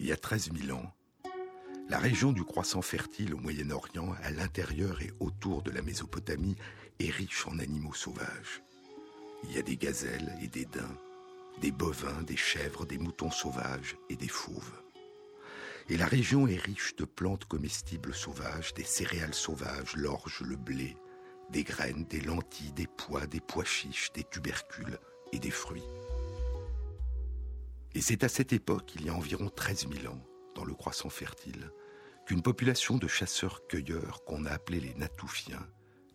[0.00, 0.94] Il y a 13 000 ans,
[1.88, 6.54] la région du croissant fertile au Moyen-Orient, à l'intérieur et autour de la Mésopotamie,
[7.00, 8.62] est riche en animaux sauvages.
[9.42, 10.98] Il y a des gazelles et des daims,
[11.60, 14.82] des bovins, des chèvres, des moutons sauvages et des fauves.
[15.88, 20.96] Et la région est riche de plantes comestibles sauvages, des céréales sauvages, l'orge, le blé,
[21.50, 24.98] des graines, des lentilles, des pois, des pois chiches, des tubercules
[25.32, 25.88] et des fruits.
[27.94, 30.20] Et c'est à cette époque, il y a environ 13 000 ans,
[30.54, 31.70] dans le croissant fertile,
[32.26, 35.66] qu'une population de chasseurs-cueilleurs qu'on a appelés les Natoufiens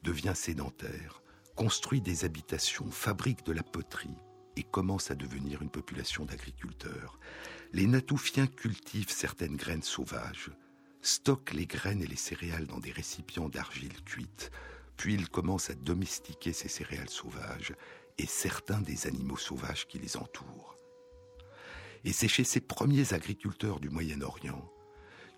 [0.04, 1.24] devient sédentaire,
[1.56, 4.18] construit des habitations, fabrique de la poterie
[4.56, 7.20] et commence à devenir une population d'agriculteurs
[7.74, 10.52] les Natoufiens cultivent certaines graines sauvages,
[11.02, 14.52] stockent les graines et les céréales dans des récipients d'argile cuite,
[14.96, 17.74] puis ils commencent à domestiquer ces céréales sauvages
[18.20, 20.78] et certains des animaux sauvages qui les entourent.
[22.04, 24.70] Et c'est chez ces premiers agriculteurs du Moyen-Orient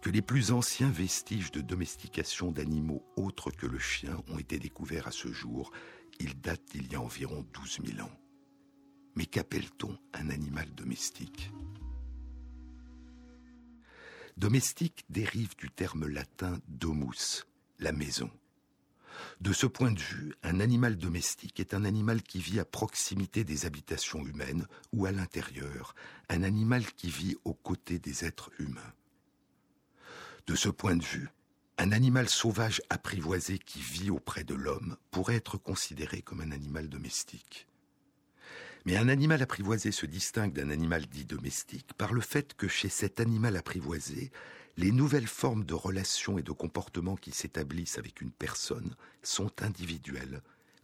[0.01, 5.07] que les plus anciens vestiges de domestication d'animaux autres que le chien ont été découverts
[5.07, 5.71] à ce jour.
[6.19, 8.11] Ils datent d'il y a environ 12 000 ans.
[9.15, 11.51] Mais qu'appelle-t-on un animal domestique?
[14.37, 17.45] Domestique dérive du terme latin domus,
[17.79, 18.29] la maison.
[19.41, 23.43] De ce point de vue, un animal domestique est un animal qui vit à proximité
[23.43, 25.95] des habitations humaines ou à l'intérieur,
[26.29, 28.93] un animal qui vit aux côtés des êtres humains.
[30.47, 31.29] De ce point de vue,
[31.77, 36.87] un animal sauvage apprivoisé qui vit auprès de l'homme pourrait être considéré comme un animal
[36.87, 37.67] domestique.
[38.85, 42.89] Mais un animal apprivoisé se distingue d'un animal dit domestique par le fait que chez
[42.89, 44.31] cet animal apprivoisé,
[44.77, 50.41] les nouvelles formes de relations et de comportements qui s'établissent avec une personne sont individuelles,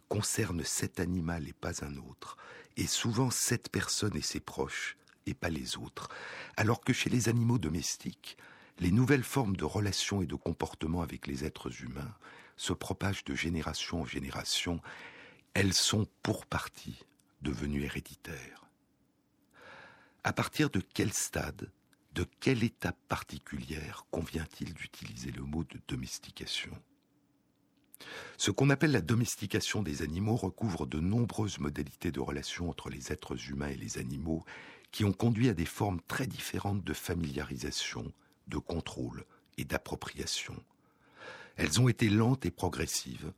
[0.08, 2.36] concernent cet animal et pas un autre,
[2.76, 6.08] et souvent cette personne et ses proches, et pas les autres,
[6.56, 8.36] alors que chez les animaux domestiques,
[8.78, 12.14] les nouvelles formes de relations et de comportements avec les êtres humains
[12.56, 14.80] se propagent de génération en génération,
[15.54, 17.04] elles sont pour partie
[17.42, 18.66] devenu héréditaire.
[20.24, 21.70] À partir de quel stade,
[22.14, 26.72] de quelle étape particulière convient-il d'utiliser le mot de domestication?
[28.36, 33.12] Ce qu'on appelle la domestication des animaux recouvre de nombreuses modalités de relation entre les
[33.12, 34.44] êtres humains et les animaux
[34.90, 38.12] qui ont conduit à des formes très différentes de familiarisation,
[38.48, 39.24] de contrôle
[39.56, 40.62] et d'appropriation.
[41.56, 43.32] Elles ont été lentes et progressives,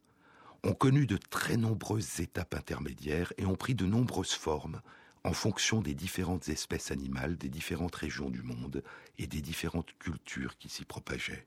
[0.65, 4.81] ont connu de très nombreuses étapes intermédiaires et ont pris de nombreuses formes
[5.25, 8.83] en fonction des différentes espèces animales des différentes régions du monde
[9.19, 11.47] et des différentes cultures qui s'y propageaient.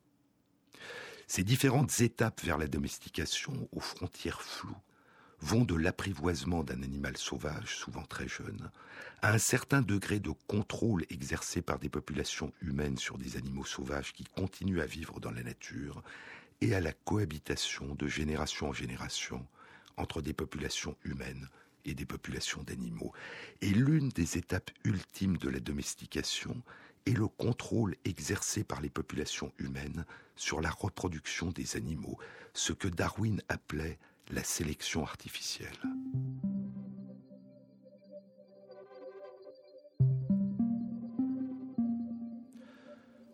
[1.27, 4.77] Ces différentes étapes vers la domestication, aux frontières floues,
[5.39, 8.71] vont de l'apprivoisement d'un animal sauvage, souvent très jeune,
[9.21, 14.13] à un certain degré de contrôle exercé par des populations humaines sur des animaux sauvages
[14.13, 16.01] qui continuent à vivre dans la nature,
[16.61, 19.45] et à la cohabitation de génération en génération
[19.95, 21.47] entre des populations humaines
[21.87, 23.13] et des populations d'animaux.
[23.61, 26.61] Et l'une des étapes ultimes de la domestication
[27.05, 32.17] et le contrôle exercé par les populations humaines sur la reproduction des animaux,
[32.53, 33.97] ce que Darwin appelait
[34.29, 35.79] la sélection artificielle.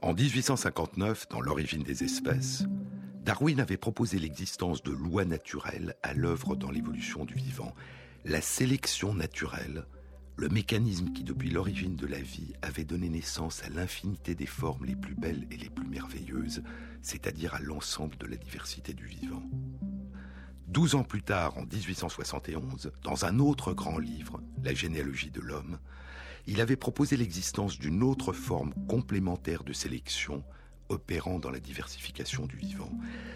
[0.04, 2.66] En 1859, dans L'origine des espèces,
[3.24, 7.74] Darwin avait proposé l'existence de lois naturelles à l'œuvre dans l'évolution du vivant.
[8.26, 9.86] La sélection naturelle,
[10.38, 14.86] le mécanisme qui depuis l'origine de la vie avait donné naissance à l'infinité des formes
[14.86, 16.64] les plus belles et les plus merveilleuses,
[17.02, 19.44] c'est-à-dire à, l'ensemble de la diversité du vivant.
[20.68, 25.78] Douze ans plus tard, en 1871, dans un autre grand livre, La généalogie de l'homme,
[26.48, 30.46] il avait proposé l'existence d'une autre forme complémentaire de sélection
[30.88, 32.92] opérant dans la diversification du vivant.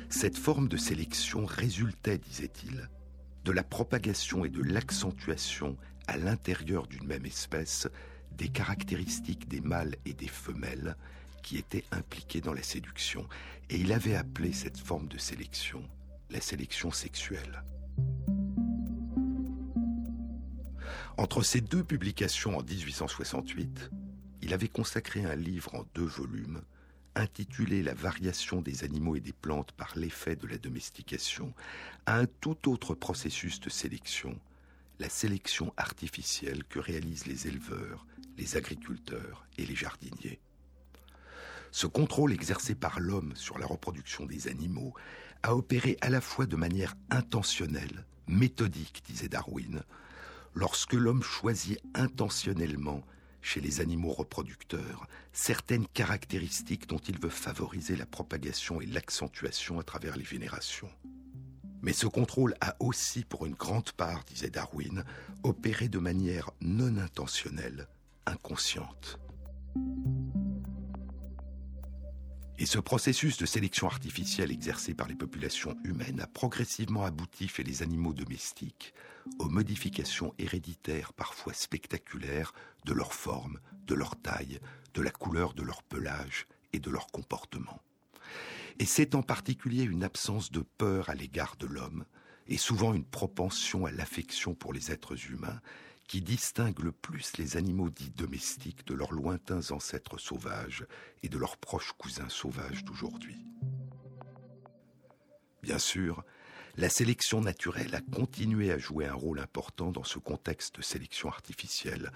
[0.10, 2.88] Cette forme de sélection résultait, disait-il,
[3.48, 5.78] de la propagation et de l'accentuation
[6.08, 7.88] à l'intérieur d'une même espèce
[8.34, 10.98] des caractéristiques des mâles et des femelles
[11.44, 13.26] qui étaient impliqués dans la séduction.
[13.70, 15.82] Et il avait appelé cette forme de sélection
[16.30, 17.64] la sélection sexuelle.
[21.16, 23.92] Entre ces deux publications en 1868,
[24.42, 26.64] il avait consacré un livre en deux volumes
[27.18, 31.54] intitulé La variation des animaux et des plantes par l'effet de la domestication,
[32.06, 34.40] à un tout autre processus de sélection,
[35.00, 38.06] la sélection artificielle que réalisent les éleveurs,
[38.38, 40.40] les agriculteurs et les jardiniers.
[41.72, 44.94] Ce contrôle exercé par l'homme sur la reproduction des animaux
[45.44, 49.84] a opéré à la fois de manière intentionnelle, méthodique, disait Darwin,
[50.54, 53.04] lorsque l'homme choisit intentionnellement
[53.42, 59.84] chez les animaux reproducteurs certaines caractéristiques dont il veut favoriser la propagation et l'accentuation à
[59.84, 60.90] travers les générations.
[61.82, 65.04] Mais ce contrôle a aussi, pour une grande part, disait Darwin,
[65.44, 67.88] opéré de manière non intentionnelle,
[68.26, 69.20] inconsciente.
[72.60, 77.64] Et ce processus de sélection artificielle exercé par les populations humaines a progressivement abouti chez
[77.64, 78.96] les animaux domestiques
[79.38, 82.54] aux modifications héréditaires parfois spectaculaires
[82.86, 84.60] de leur forme, de leur taille,
[84.96, 87.80] de la couleur de leur pelage et de leur comportement.
[88.80, 92.06] Et c'est en particulier une absence de peur à l'égard de l'homme,
[92.48, 95.60] et souvent une propension à l'affection pour les êtres humains,
[96.08, 100.86] qui distingue le plus les animaux dits domestiques de leurs lointains ancêtres sauvages
[101.22, 103.46] et de leurs proches cousins sauvages d'aujourd'hui.
[105.62, 106.24] Bien sûr,
[106.78, 111.28] la sélection naturelle a continué à jouer un rôle important dans ce contexte de sélection
[111.28, 112.12] artificielle.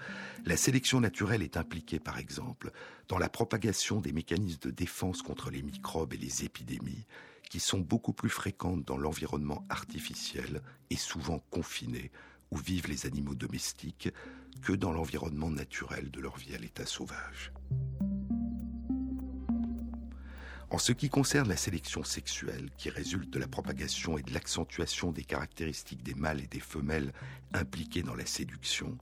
[0.46, 2.70] La sélection naturelle est impliquée, par exemple,
[3.08, 7.06] dans la propagation des mécanismes de défense contre les microbes et les épidémies,
[7.50, 12.12] qui sont beaucoup plus fréquentes dans l'environnement artificiel et souvent confiné
[12.52, 14.10] où vivent les animaux domestiques
[14.60, 17.50] que dans l'environnement naturel de leur vie à l'état sauvage.
[20.70, 25.12] En ce qui concerne la sélection sexuelle, qui résulte de la propagation et de l'accentuation
[25.12, 27.12] des caractéristiques des mâles et des femelles
[27.54, 28.98] impliquées dans la séduction,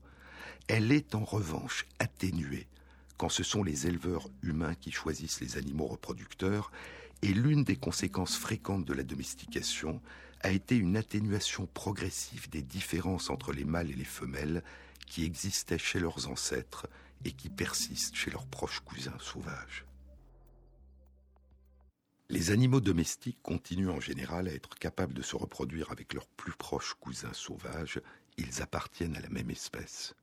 [0.68, 2.68] elle est en revanche atténuée
[3.16, 6.72] quand ce sont les éleveurs humains qui choisissent les animaux reproducteurs,
[7.20, 10.00] et l'une des conséquences fréquentes de la domestication
[10.40, 14.62] a été une atténuation progressive des différences entre les mâles et les femelles
[15.06, 16.88] qui existaient chez leurs ancêtres
[17.24, 19.84] et qui persistent chez leurs proches cousins sauvages.
[22.30, 26.52] Les animaux domestiques continuent en général à être capables de se reproduire avec leurs plus
[26.52, 28.00] proches cousins sauvages,
[28.38, 30.14] ils appartiennent à la même espèce.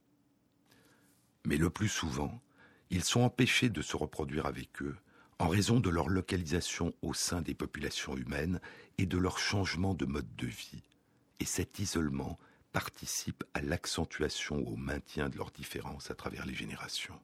[1.46, 2.42] Mais le plus souvent,
[2.90, 4.96] ils sont empêchés de se reproduire avec eux
[5.40, 8.60] en raison de leur localisation au sein des populations humaines
[8.98, 10.84] et de leur changement de mode de vie.
[11.40, 12.40] Et cet isolement
[12.72, 17.20] participe à l'accentuation ou au maintien de leurs différences à travers les générations.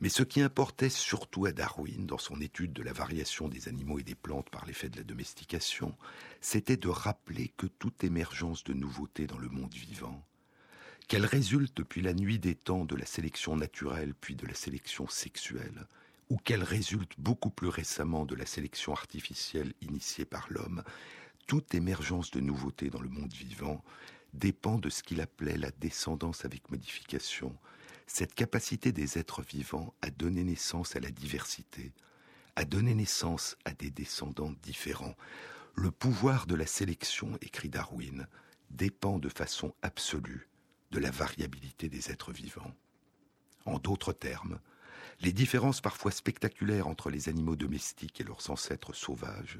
[0.00, 3.98] Mais ce qui importait surtout à Darwin dans son étude de la variation des animaux
[3.98, 5.96] et des plantes par l'effet de la domestication,
[6.40, 10.24] c'était de rappeler que toute émergence de nouveautés dans le monde vivant,
[11.08, 15.08] qu'elle résulte depuis la nuit des temps de la sélection naturelle puis de la sélection
[15.08, 15.88] sexuelle,
[16.30, 20.82] ou qu'elle résulte beaucoup plus récemment de la sélection artificielle initiée par l'homme,
[21.46, 23.82] toute émergence de nouveautés dans le monde vivant
[24.34, 27.56] dépend de ce qu'il appelait la descendance avec modification,
[28.06, 31.92] cette capacité des êtres vivants à donner naissance à la diversité,
[32.56, 35.14] à donner naissance à des descendants différents.
[35.74, 38.26] Le pouvoir de la sélection, écrit Darwin,
[38.70, 40.48] dépend de façon absolue
[40.90, 42.74] de la variabilité des êtres vivants.
[43.64, 44.58] En d'autres termes,
[45.20, 49.58] les différences parfois spectaculaires entre les animaux domestiques et leurs ancêtres sauvages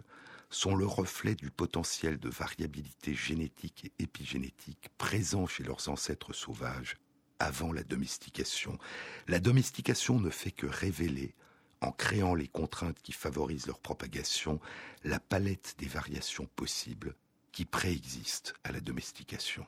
[0.50, 6.96] sont le reflet du potentiel de variabilité génétique et épigénétique présent chez leurs ancêtres sauvages
[7.38, 8.78] avant la domestication.
[9.26, 11.34] La domestication ne fait que révéler,
[11.80, 14.61] en créant les contraintes qui favorisent leur propagation,
[15.04, 17.14] la palette des variations possibles
[17.52, 19.66] qui préexistent à la domestication.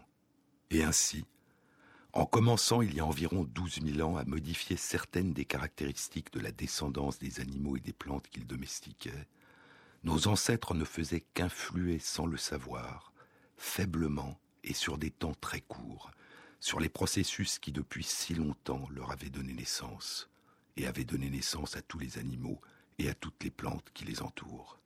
[0.70, 1.24] Et ainsi,
[2.13, 6.41] en commençant il y a environ 12 000 ans à modifier certaines des caractéristiques de
[6.41, 9.29] la descendance des animaux et des plantes qu'ils domestiquaient,
[10.03, 13.13] nos ancêtres ne faisaient qu'influer sans le savoir,
[13.57, 16.11] faiblement et sur des temps très courts,
[16.59, 20.29] sur les processus qui depuis si longtemps leur avaient donné naissance,
[20.77, 22.61] et avaient donné naissance à tous les animaux
[22.99, 24.79] et à toutes les plantes qui les entourent.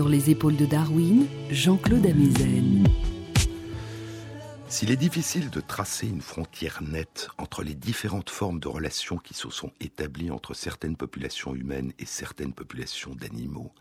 [0.00, 2.88] Sur les épaules de Darwin, Jean-Claude Amezen.
[4.66, 9.34] S'il est difficile de tracer une frontière nette entre les différentes formes de relations qui
[9.34, 13.74] se sont établies entre certaines populations humaines et certaines populations d'animaux,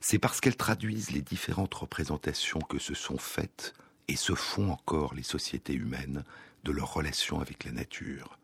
[0.00, 3.74] c'est parce qu'elles traduisent les différentes représentations que se sont faites
[4.08, 6.24] et se font encore les sociétés humaines
[6.64, 8.38] de leurs relations avec la nature.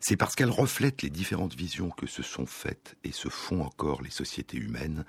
[0.00, 4.02] C'est parce qu'elles reflètent les différentes visions que se sont faites et se font encore
[4.02, 5.04] les sociétés humaines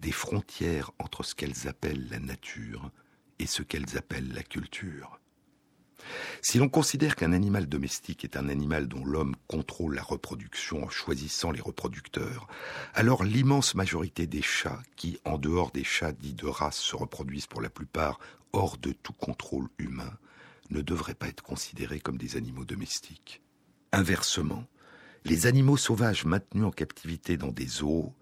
[0.00, 2.90] des frontières entre ce qu'elles appellent la nature
[3.38, 5.20] et ce qu'elles appellent la culture.
[6.42, 10.88] Si l'on considère qu'un animal domestique est un animal dont l'homme contrôle la reproduction en
[10.88, 12.46] choisissant les reproducteurs,
[12.94, 17.46] alors l'immense majorité des chats qui, en dehors des chats dits de race, se reproduisent
[17.46, 18.20] pour la plupart
[18.52, 20.16] hors de tout contrôle humain,
[20.70, 23.42] ne devraient pas être considérés comme des animaux domestiques.
[23.92, 24.64] Inversement,
[25.24, 28.12] les animaux sauvages maintenus en captivité dans des zoos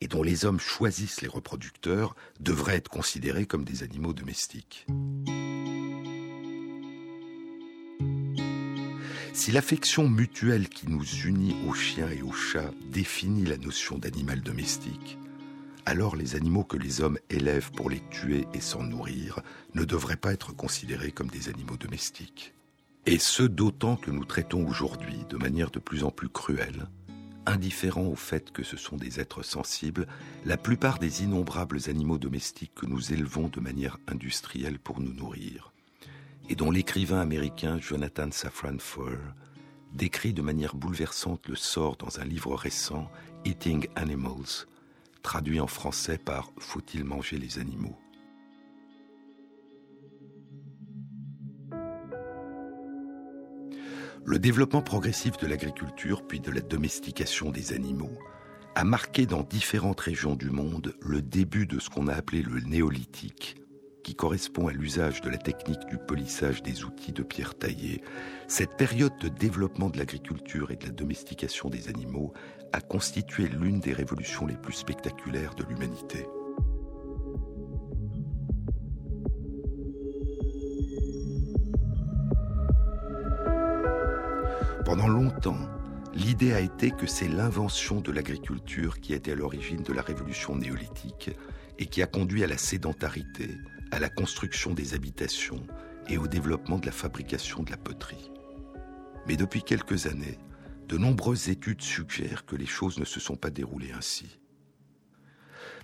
[0.00, 4.86] et dont les hommes choisissent les reproducteurs devraient être considérés comme des animaux domestiques.
[9.32, 14.42] Si l'affection mutuelle qui nous unit aux chiens et aux chats définit la notion d'animal
[14.42, 15.18] domestique,
[15.86, 19.40] alors les animaux que les hommes élèvent pour les tuer et s'en nourrir
[19.74, 22.54] ne devraient pas être considérés comme des animaux domestiques.
[23.06, 26.86] Et ce d'autant que nous traitons aujourd'hui de manière de plus en plus cruelle
[27.46, 30.06] indifférents au fait que ce sont des êtres sensibles,
[30.44, 35.72] la plupart des innombrables animaux domestiques que nous élevons de manière industrielle pour nous nourrir,
[36.48, 39.18] et dont l'écrivain américain Jonathan Safran Foer
[39.92, 43.10] décrit de manière bouleversante le sort dans un livre récent,
[43.44, 44.66] Eating Animals,
[45.22, 47.98] traduit en français par Faut-il manger les animaux?
[54.24, 58.12] Le développement progressif de l'agriculture puis de la domestication des animaux
[58.74, 62.60] a marqué dans différentes régions du monde le début de ce qu'on a appelé le
[62.60, 63.56] néolithique,
[64.04, 68.02] qui correspond à l'usage de la technique du polissage des outils de pierre taillée,
[68.46, 72.32] cette période de développement de l'agriculture et de la domestication des animaux
[72.72, 76.26] a constitué l'une des révolutions les plus spectaculaires de l'humanité.
[85.08, 85.68] Longtemps,
[86.14, 90.56] l'idée a été que c'est l'invention de l'agriculture qui était à l'origine de la révolution
[90.56, 91.30] néolithique
[91.78, 93.56] et qui a conduit à la sédentarité,
[93.90, 95.66] à la construction des habitations
[96.08, 98.30] et au développement de la fabrication de la poterie.
[99.26, 100.38] Mais depuis quelques années,
[100.88, 104.38] de nombreuses études suggèrent que les choses ne se sont pas déroulées ainsi.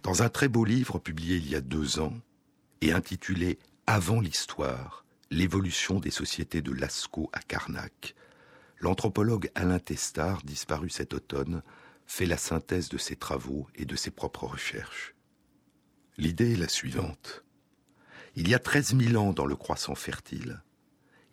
[0.03, 2.15] Dans un très beau livre publié il y a deux ans
[2.81, 8.15] et intitulé Avant l'histoire, l'évolution des sociétés de Lascaux à Carnac,
[8.81, 11.63] l'anthropologue Alain Testard, disparu cet automne,
[12.07, 15.15] fait la synthèse de ses travaux et de ses propres recherches.
[16.19, 17.45] L'idée est la suivante.
[18.37, 20.63] Il y a 13 000 ans dans le croissant fertile,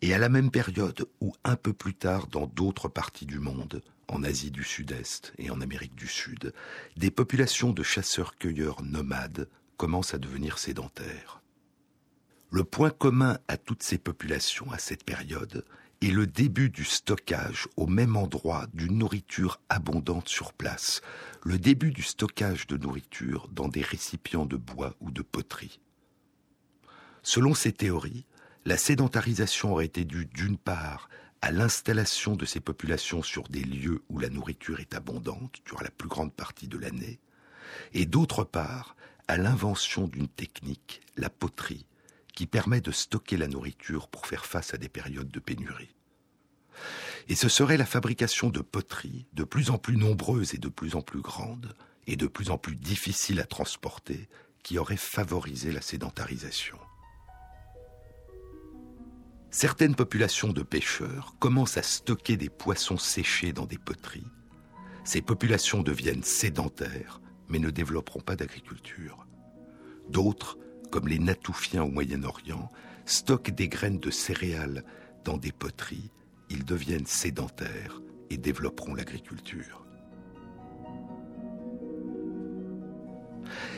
[0.02, 3.82] et à la même période ou un peu plus tard dans d'autres parties du monde,
[4.08, 6.54] en Asie du Sud-Est et en Amérique du Sud,
[6.98, 11.42] des populations de chasseurs-cueilleurs nomades commencent à devenir sédentaires.
[12.52, 15.66] Le point commun à toutes ces populations à cette période
[16.04, 21.02] est le début du stockage au même endroit d'une nourriture abondante sur place,
[21.44, 25.80] le début du stockage de nourriture dans des récipients de bois ou de poterie.
[27.22, 28.26] Selon ces théories,
[28.66, 31.10] la sédentarisation aurait été due d'une part
[31.42, 35.92] à l'installation de ces populations sur des lieux où la nourriture est abondante durant la
[35.92, 37.20] plus grande partie de l'année,
[37.94, 38.96] et d'autre part
[39.28, 41.86] à l'invention d'une technique, la poterie,
[42.34, 45.96] qui permet de stocker la nourriture pour faire face à des périodes de pénurie.
[47.30, 50.96] Et ce serait la fabrication de poteries de plus en plus nombreuses et de plus
[50.96, 51.74] en plus grandes,
[52.06, 54.28] et de plus en plus difficiles à transporter,
[54.62, 56.78] qui aurait favorisé la sédentarisation
[59.54, 64.28] certaines populations de pêcheurs commencent à stocker des poissons séchés dans des poteries.
[65.06, 69.28] Ces populations deviennent sédentaires, mais ne développeront pas d'agriculture.
[70.10, 70.58] D'autres,
[70.94, 72.70] comme les Natoufiens au Moyen-Orient,
[73.08, 74.84] stockent des graines de céréales
[75.26, 76.12] dans des poteries.
[76.52, 79.88] Ils deviennent sédentaires et développeront l'agriculture.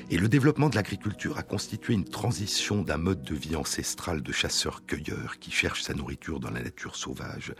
[0.09, 4.33] Et le développement de l'agriculture a constitué une transition d'un mode de vie ancestral de
[4.33, 7.55] chasseur-cueilleur qui cherche sa nourriture dans la nature sauvage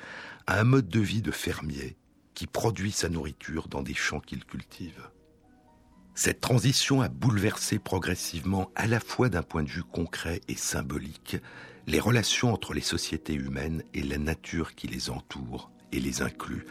[0.47, 1.95] à un mode de vie de fermier
[2.33, 5.09] qui produit sa nourriture dans des champs qu'il cultive.
[6.17, 11.35] Cette transition a bouleversé progressivement, à la fois d'un point de vue concret et symbolique,
[11.87, 16.65] les relations entre les sociétés humaines et la nature qui les entoure et les inclut,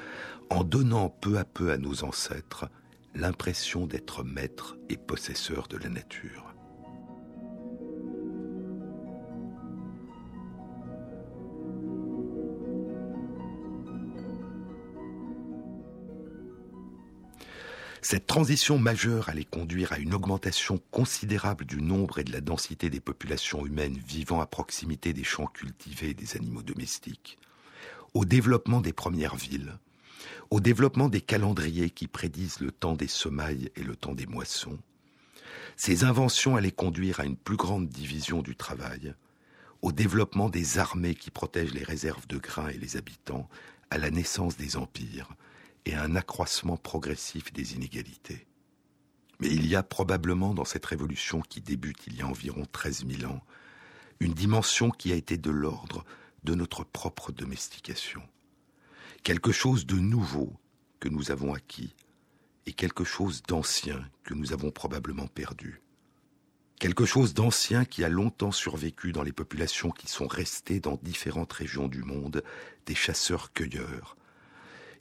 [0.48, 2.70] en donnant peu à peu à nos ancêtres
[3.14, 6.53] l'impression d'être maître et possesseur de la nature.
[18.04, 22.90] Cette transition majeure allait conduire à une augmentation considérable du nombre et de la densité
[22.90, 27.38] des populations humaines vivant à proximité des champs cultivés et des animaux domestiques,
[28.12, 29.78] au développement des premières villes,
[30.50, 34.78] au développement des calendriers qui prédisent le temps des semailles et le temps des moissons.
[35.74, 39.14] Ces inventions allaient conduire à une plus grande division du travail,
[39.80, 43.48] au développement des armées qui protègent les réserves de grains et les habitants,
[43.88, 45.30] à la naissance des empires
[45.86, 48.46] et un accroissement progressif des inégalités.
[49.40, 53.04] Mais il y a probablement dans cette révolution qui débute il y a environ 13
[53.06, 53.42] 000 ans,
[54.20, 56.04] une dimension qui a été de l'ordre
[56.44, 58.22] de notre propre domestication
[59.24, 60.52] quelque chose de nouveau
[61.00, 61.94] que nous avons acquis
[62.66, 65.80] et quelque chose d'ancien que nous avons probablement perdu.
[66.78, 71.52] Quelque chose d'ancien qui a longtemps survécu dans les populations qui sont restées dans différentes
[71.52, 72.44] régions du monde,
[72.84, 74.16] des chasseurs-cueilleurs,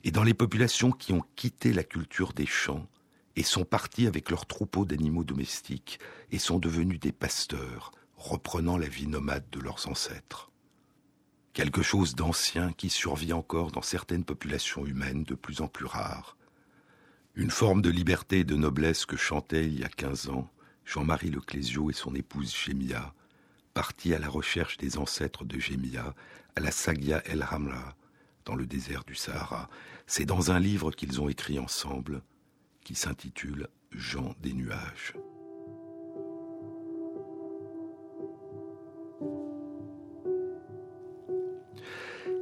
[0.04, 2.86] et dans les populations qui ont quitté la culture des champs
[3.34, 5.98] et sont partis avec leurs troupeaux d'animaux domestiques
[6.30, 10.52] et sont devenus des pasteurs, reprenant la vie nomade de leurs ancêtres
[11.54, 16.36] quelque chose d'ancien qui survit encore dans certaines populations humaines de plus en plus rares.
[17.36, 20.50] Une forme de liberté et de noblesse que chantait il y a quinze ans
[20.84, 23.14] Jean-Marie Leclésio et son épouse Gémia,
[23.72, 26.14] partis à la recherche des ancêtres de Gémia
[26.56, 27.96] à la Sagia El Hamra,
[28.44, 29.68] dans le désert du Sahara.
[30.06, 32.22] C'est dans un livre qu'ils ont écrit ensemble
[32.82, 35.14] qui s'intitule Jean des nuages.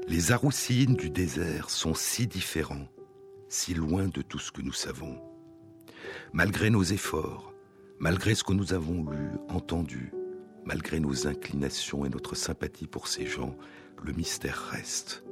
[0.08, 2.88] Les Aroussines du désert sont si différents,
[3.48, 5.18] si loin de tout ce que nous savons.
[6.32, 7.54] Malgré nos efforts,
[7.98, 10.12] malgré ce que nous avons lu, entendu,
[10.64, 13.56] malgré nos inclinations et notre sympathie pour ces gens,
[14.02, 15.24] le mystère reste.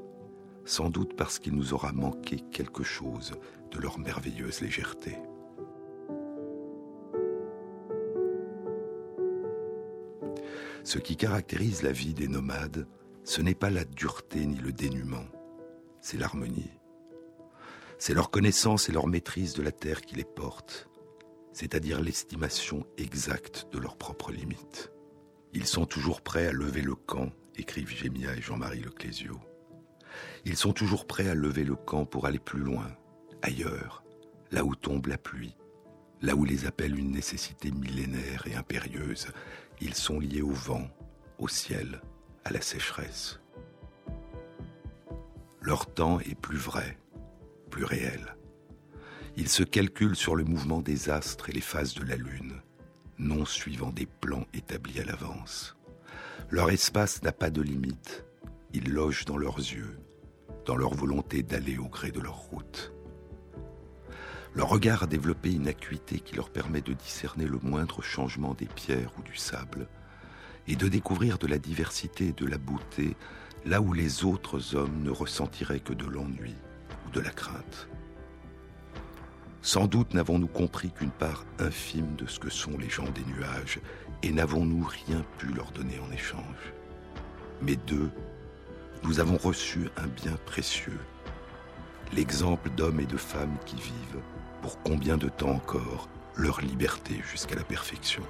[0.70, 3.32] Sans doute parce qu'il nous aura manqué quelque chose
[3.72, 5.18] de leur merveilleuse légèreté.
[10.84, 12.86] Ce qui caractérise la vie des nomades,
[13.24, 15.26] ce n'est pas la dureté ni le dénuement,
[16.00, 16.70] c'est l'harmonie.
[17.98, 20.88] C'est leur connaissance et leur maîtrise de la terre qui les porte,
[21.52, 24.92] c'est-à-dire l'estimation exacte de leurs propres limites.
[25.52, 29.40] Ils sont toujours prêts à lever le camp, écrivent Gémia et Jean-Marie Leclésio.
[30.44, 32.86] Ils sont toujours prêts à lever le camp pour aller plus loin,
[33.42, 34.02] ailleurs,
[34.50, 35.56] là où tombe la pluie,
[36.22, 39.28] là où les appelle une nécessité millénaire et impérieuse.
[39.80, 40.88] Ils sont liés au vent,
[41.38, 42.00] au ciel,
[42.44, 43.40] à la sécheresse.
[45.60, 46.98] Leur temps est plus vrai,
[47.70, 48.36] plus réel.
[49.36, 52.60] Ils se calculent sur le mouvement des astres et les phases de la Lune,
[53.18, 55.76] non suivant des plans établis à l'avance.
[56.50, 58.24] Leur espace n'a pas de limite.
[58.72, 59.98] Ils logent dans leurs yeux,
[60.70, 62.92] dans leur volonté d'aller au gré de leur route.
[64.54, 68.66] Leur regard a développé une acuité qui leur permet de discerner le moindre changement des
[68.66, 69.88] pierres ou du sable,
[70.68, 73.16] et de découvrir de la diversité et de la beauté
[73.66, 76.54] là où les autres hommes ne ressentiraient que de l'ennui
[77.04, 77.88] ou de la crainte.
[79.62, 83.80] Sans doute n'avons-nous compris qu'une part infime de ce que sont les gens des nuages,
[84.22, 86.74] et n'avons-nous rien pu leur donner en échange.
[87.60, 88.12] Mais d'eux,
[89.04, 90.98] nous avons reçu un bien précieux,
[92.12, 94.20] l'exemple d'hommes et de femmes qui vivent,
[94.62, 98.22] pour combien de temps encore, leur liberté jusqu'à la perfection.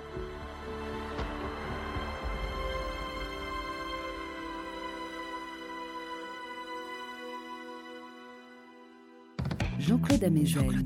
[9.78, 10.84] Jean-Claude Amezen,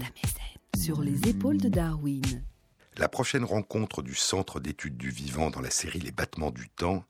[0.78, 2.22] sur les épaules de Darwin.
[2.96, 7.04] La prochaine rencontre du Centre d'études du vivant dans la série Les battements du temps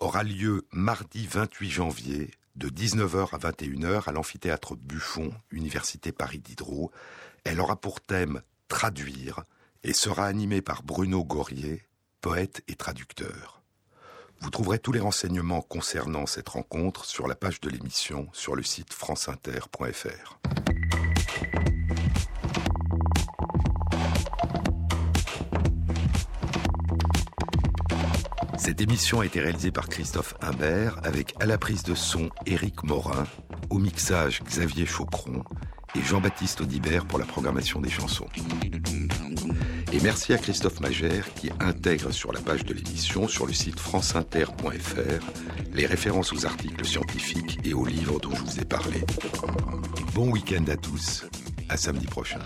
[0.00, 6.90] aura lieu mardi 28 janvier de 19h à 21h à l'amphithéâtre Buffon, Université Paris Diderot.
[7.44, 9.44] Elle aura pour thème Traduire
[9.82, 11.84] et sera animée par Bruno Gorier,
[12.20, 13.62] poète et traducteur.
[14.40, 18.62] Vous trouverez tous les renseignements concernant cette rencontre sur la page de l'émission sur le
[18.62, 20.38] site franceinter.fr.
[28.68, 32.82] Cette émission a été réalisée par Christophe Imbert avec à la prise de son Éric
[32.82, 33.24] Morin,
[33.70, 35.42] au mixage Xavier Chaucron
[35.96, 38.26] et Jean-Baptiste Audibert pour la programmation des chansons.
[39.90, 43.80] Et merci à Christophe Magère qui intègre sur la page de l'émission sur le site
[43.80, 45.24] franceinter.fr
[45.72, 49.02] les références aux articles scientifiques et aux livres dont je vous ai parlé.
[50.12, 51.24] Bon week-end à tous,
[51.70, 52.40] à samedi prochain.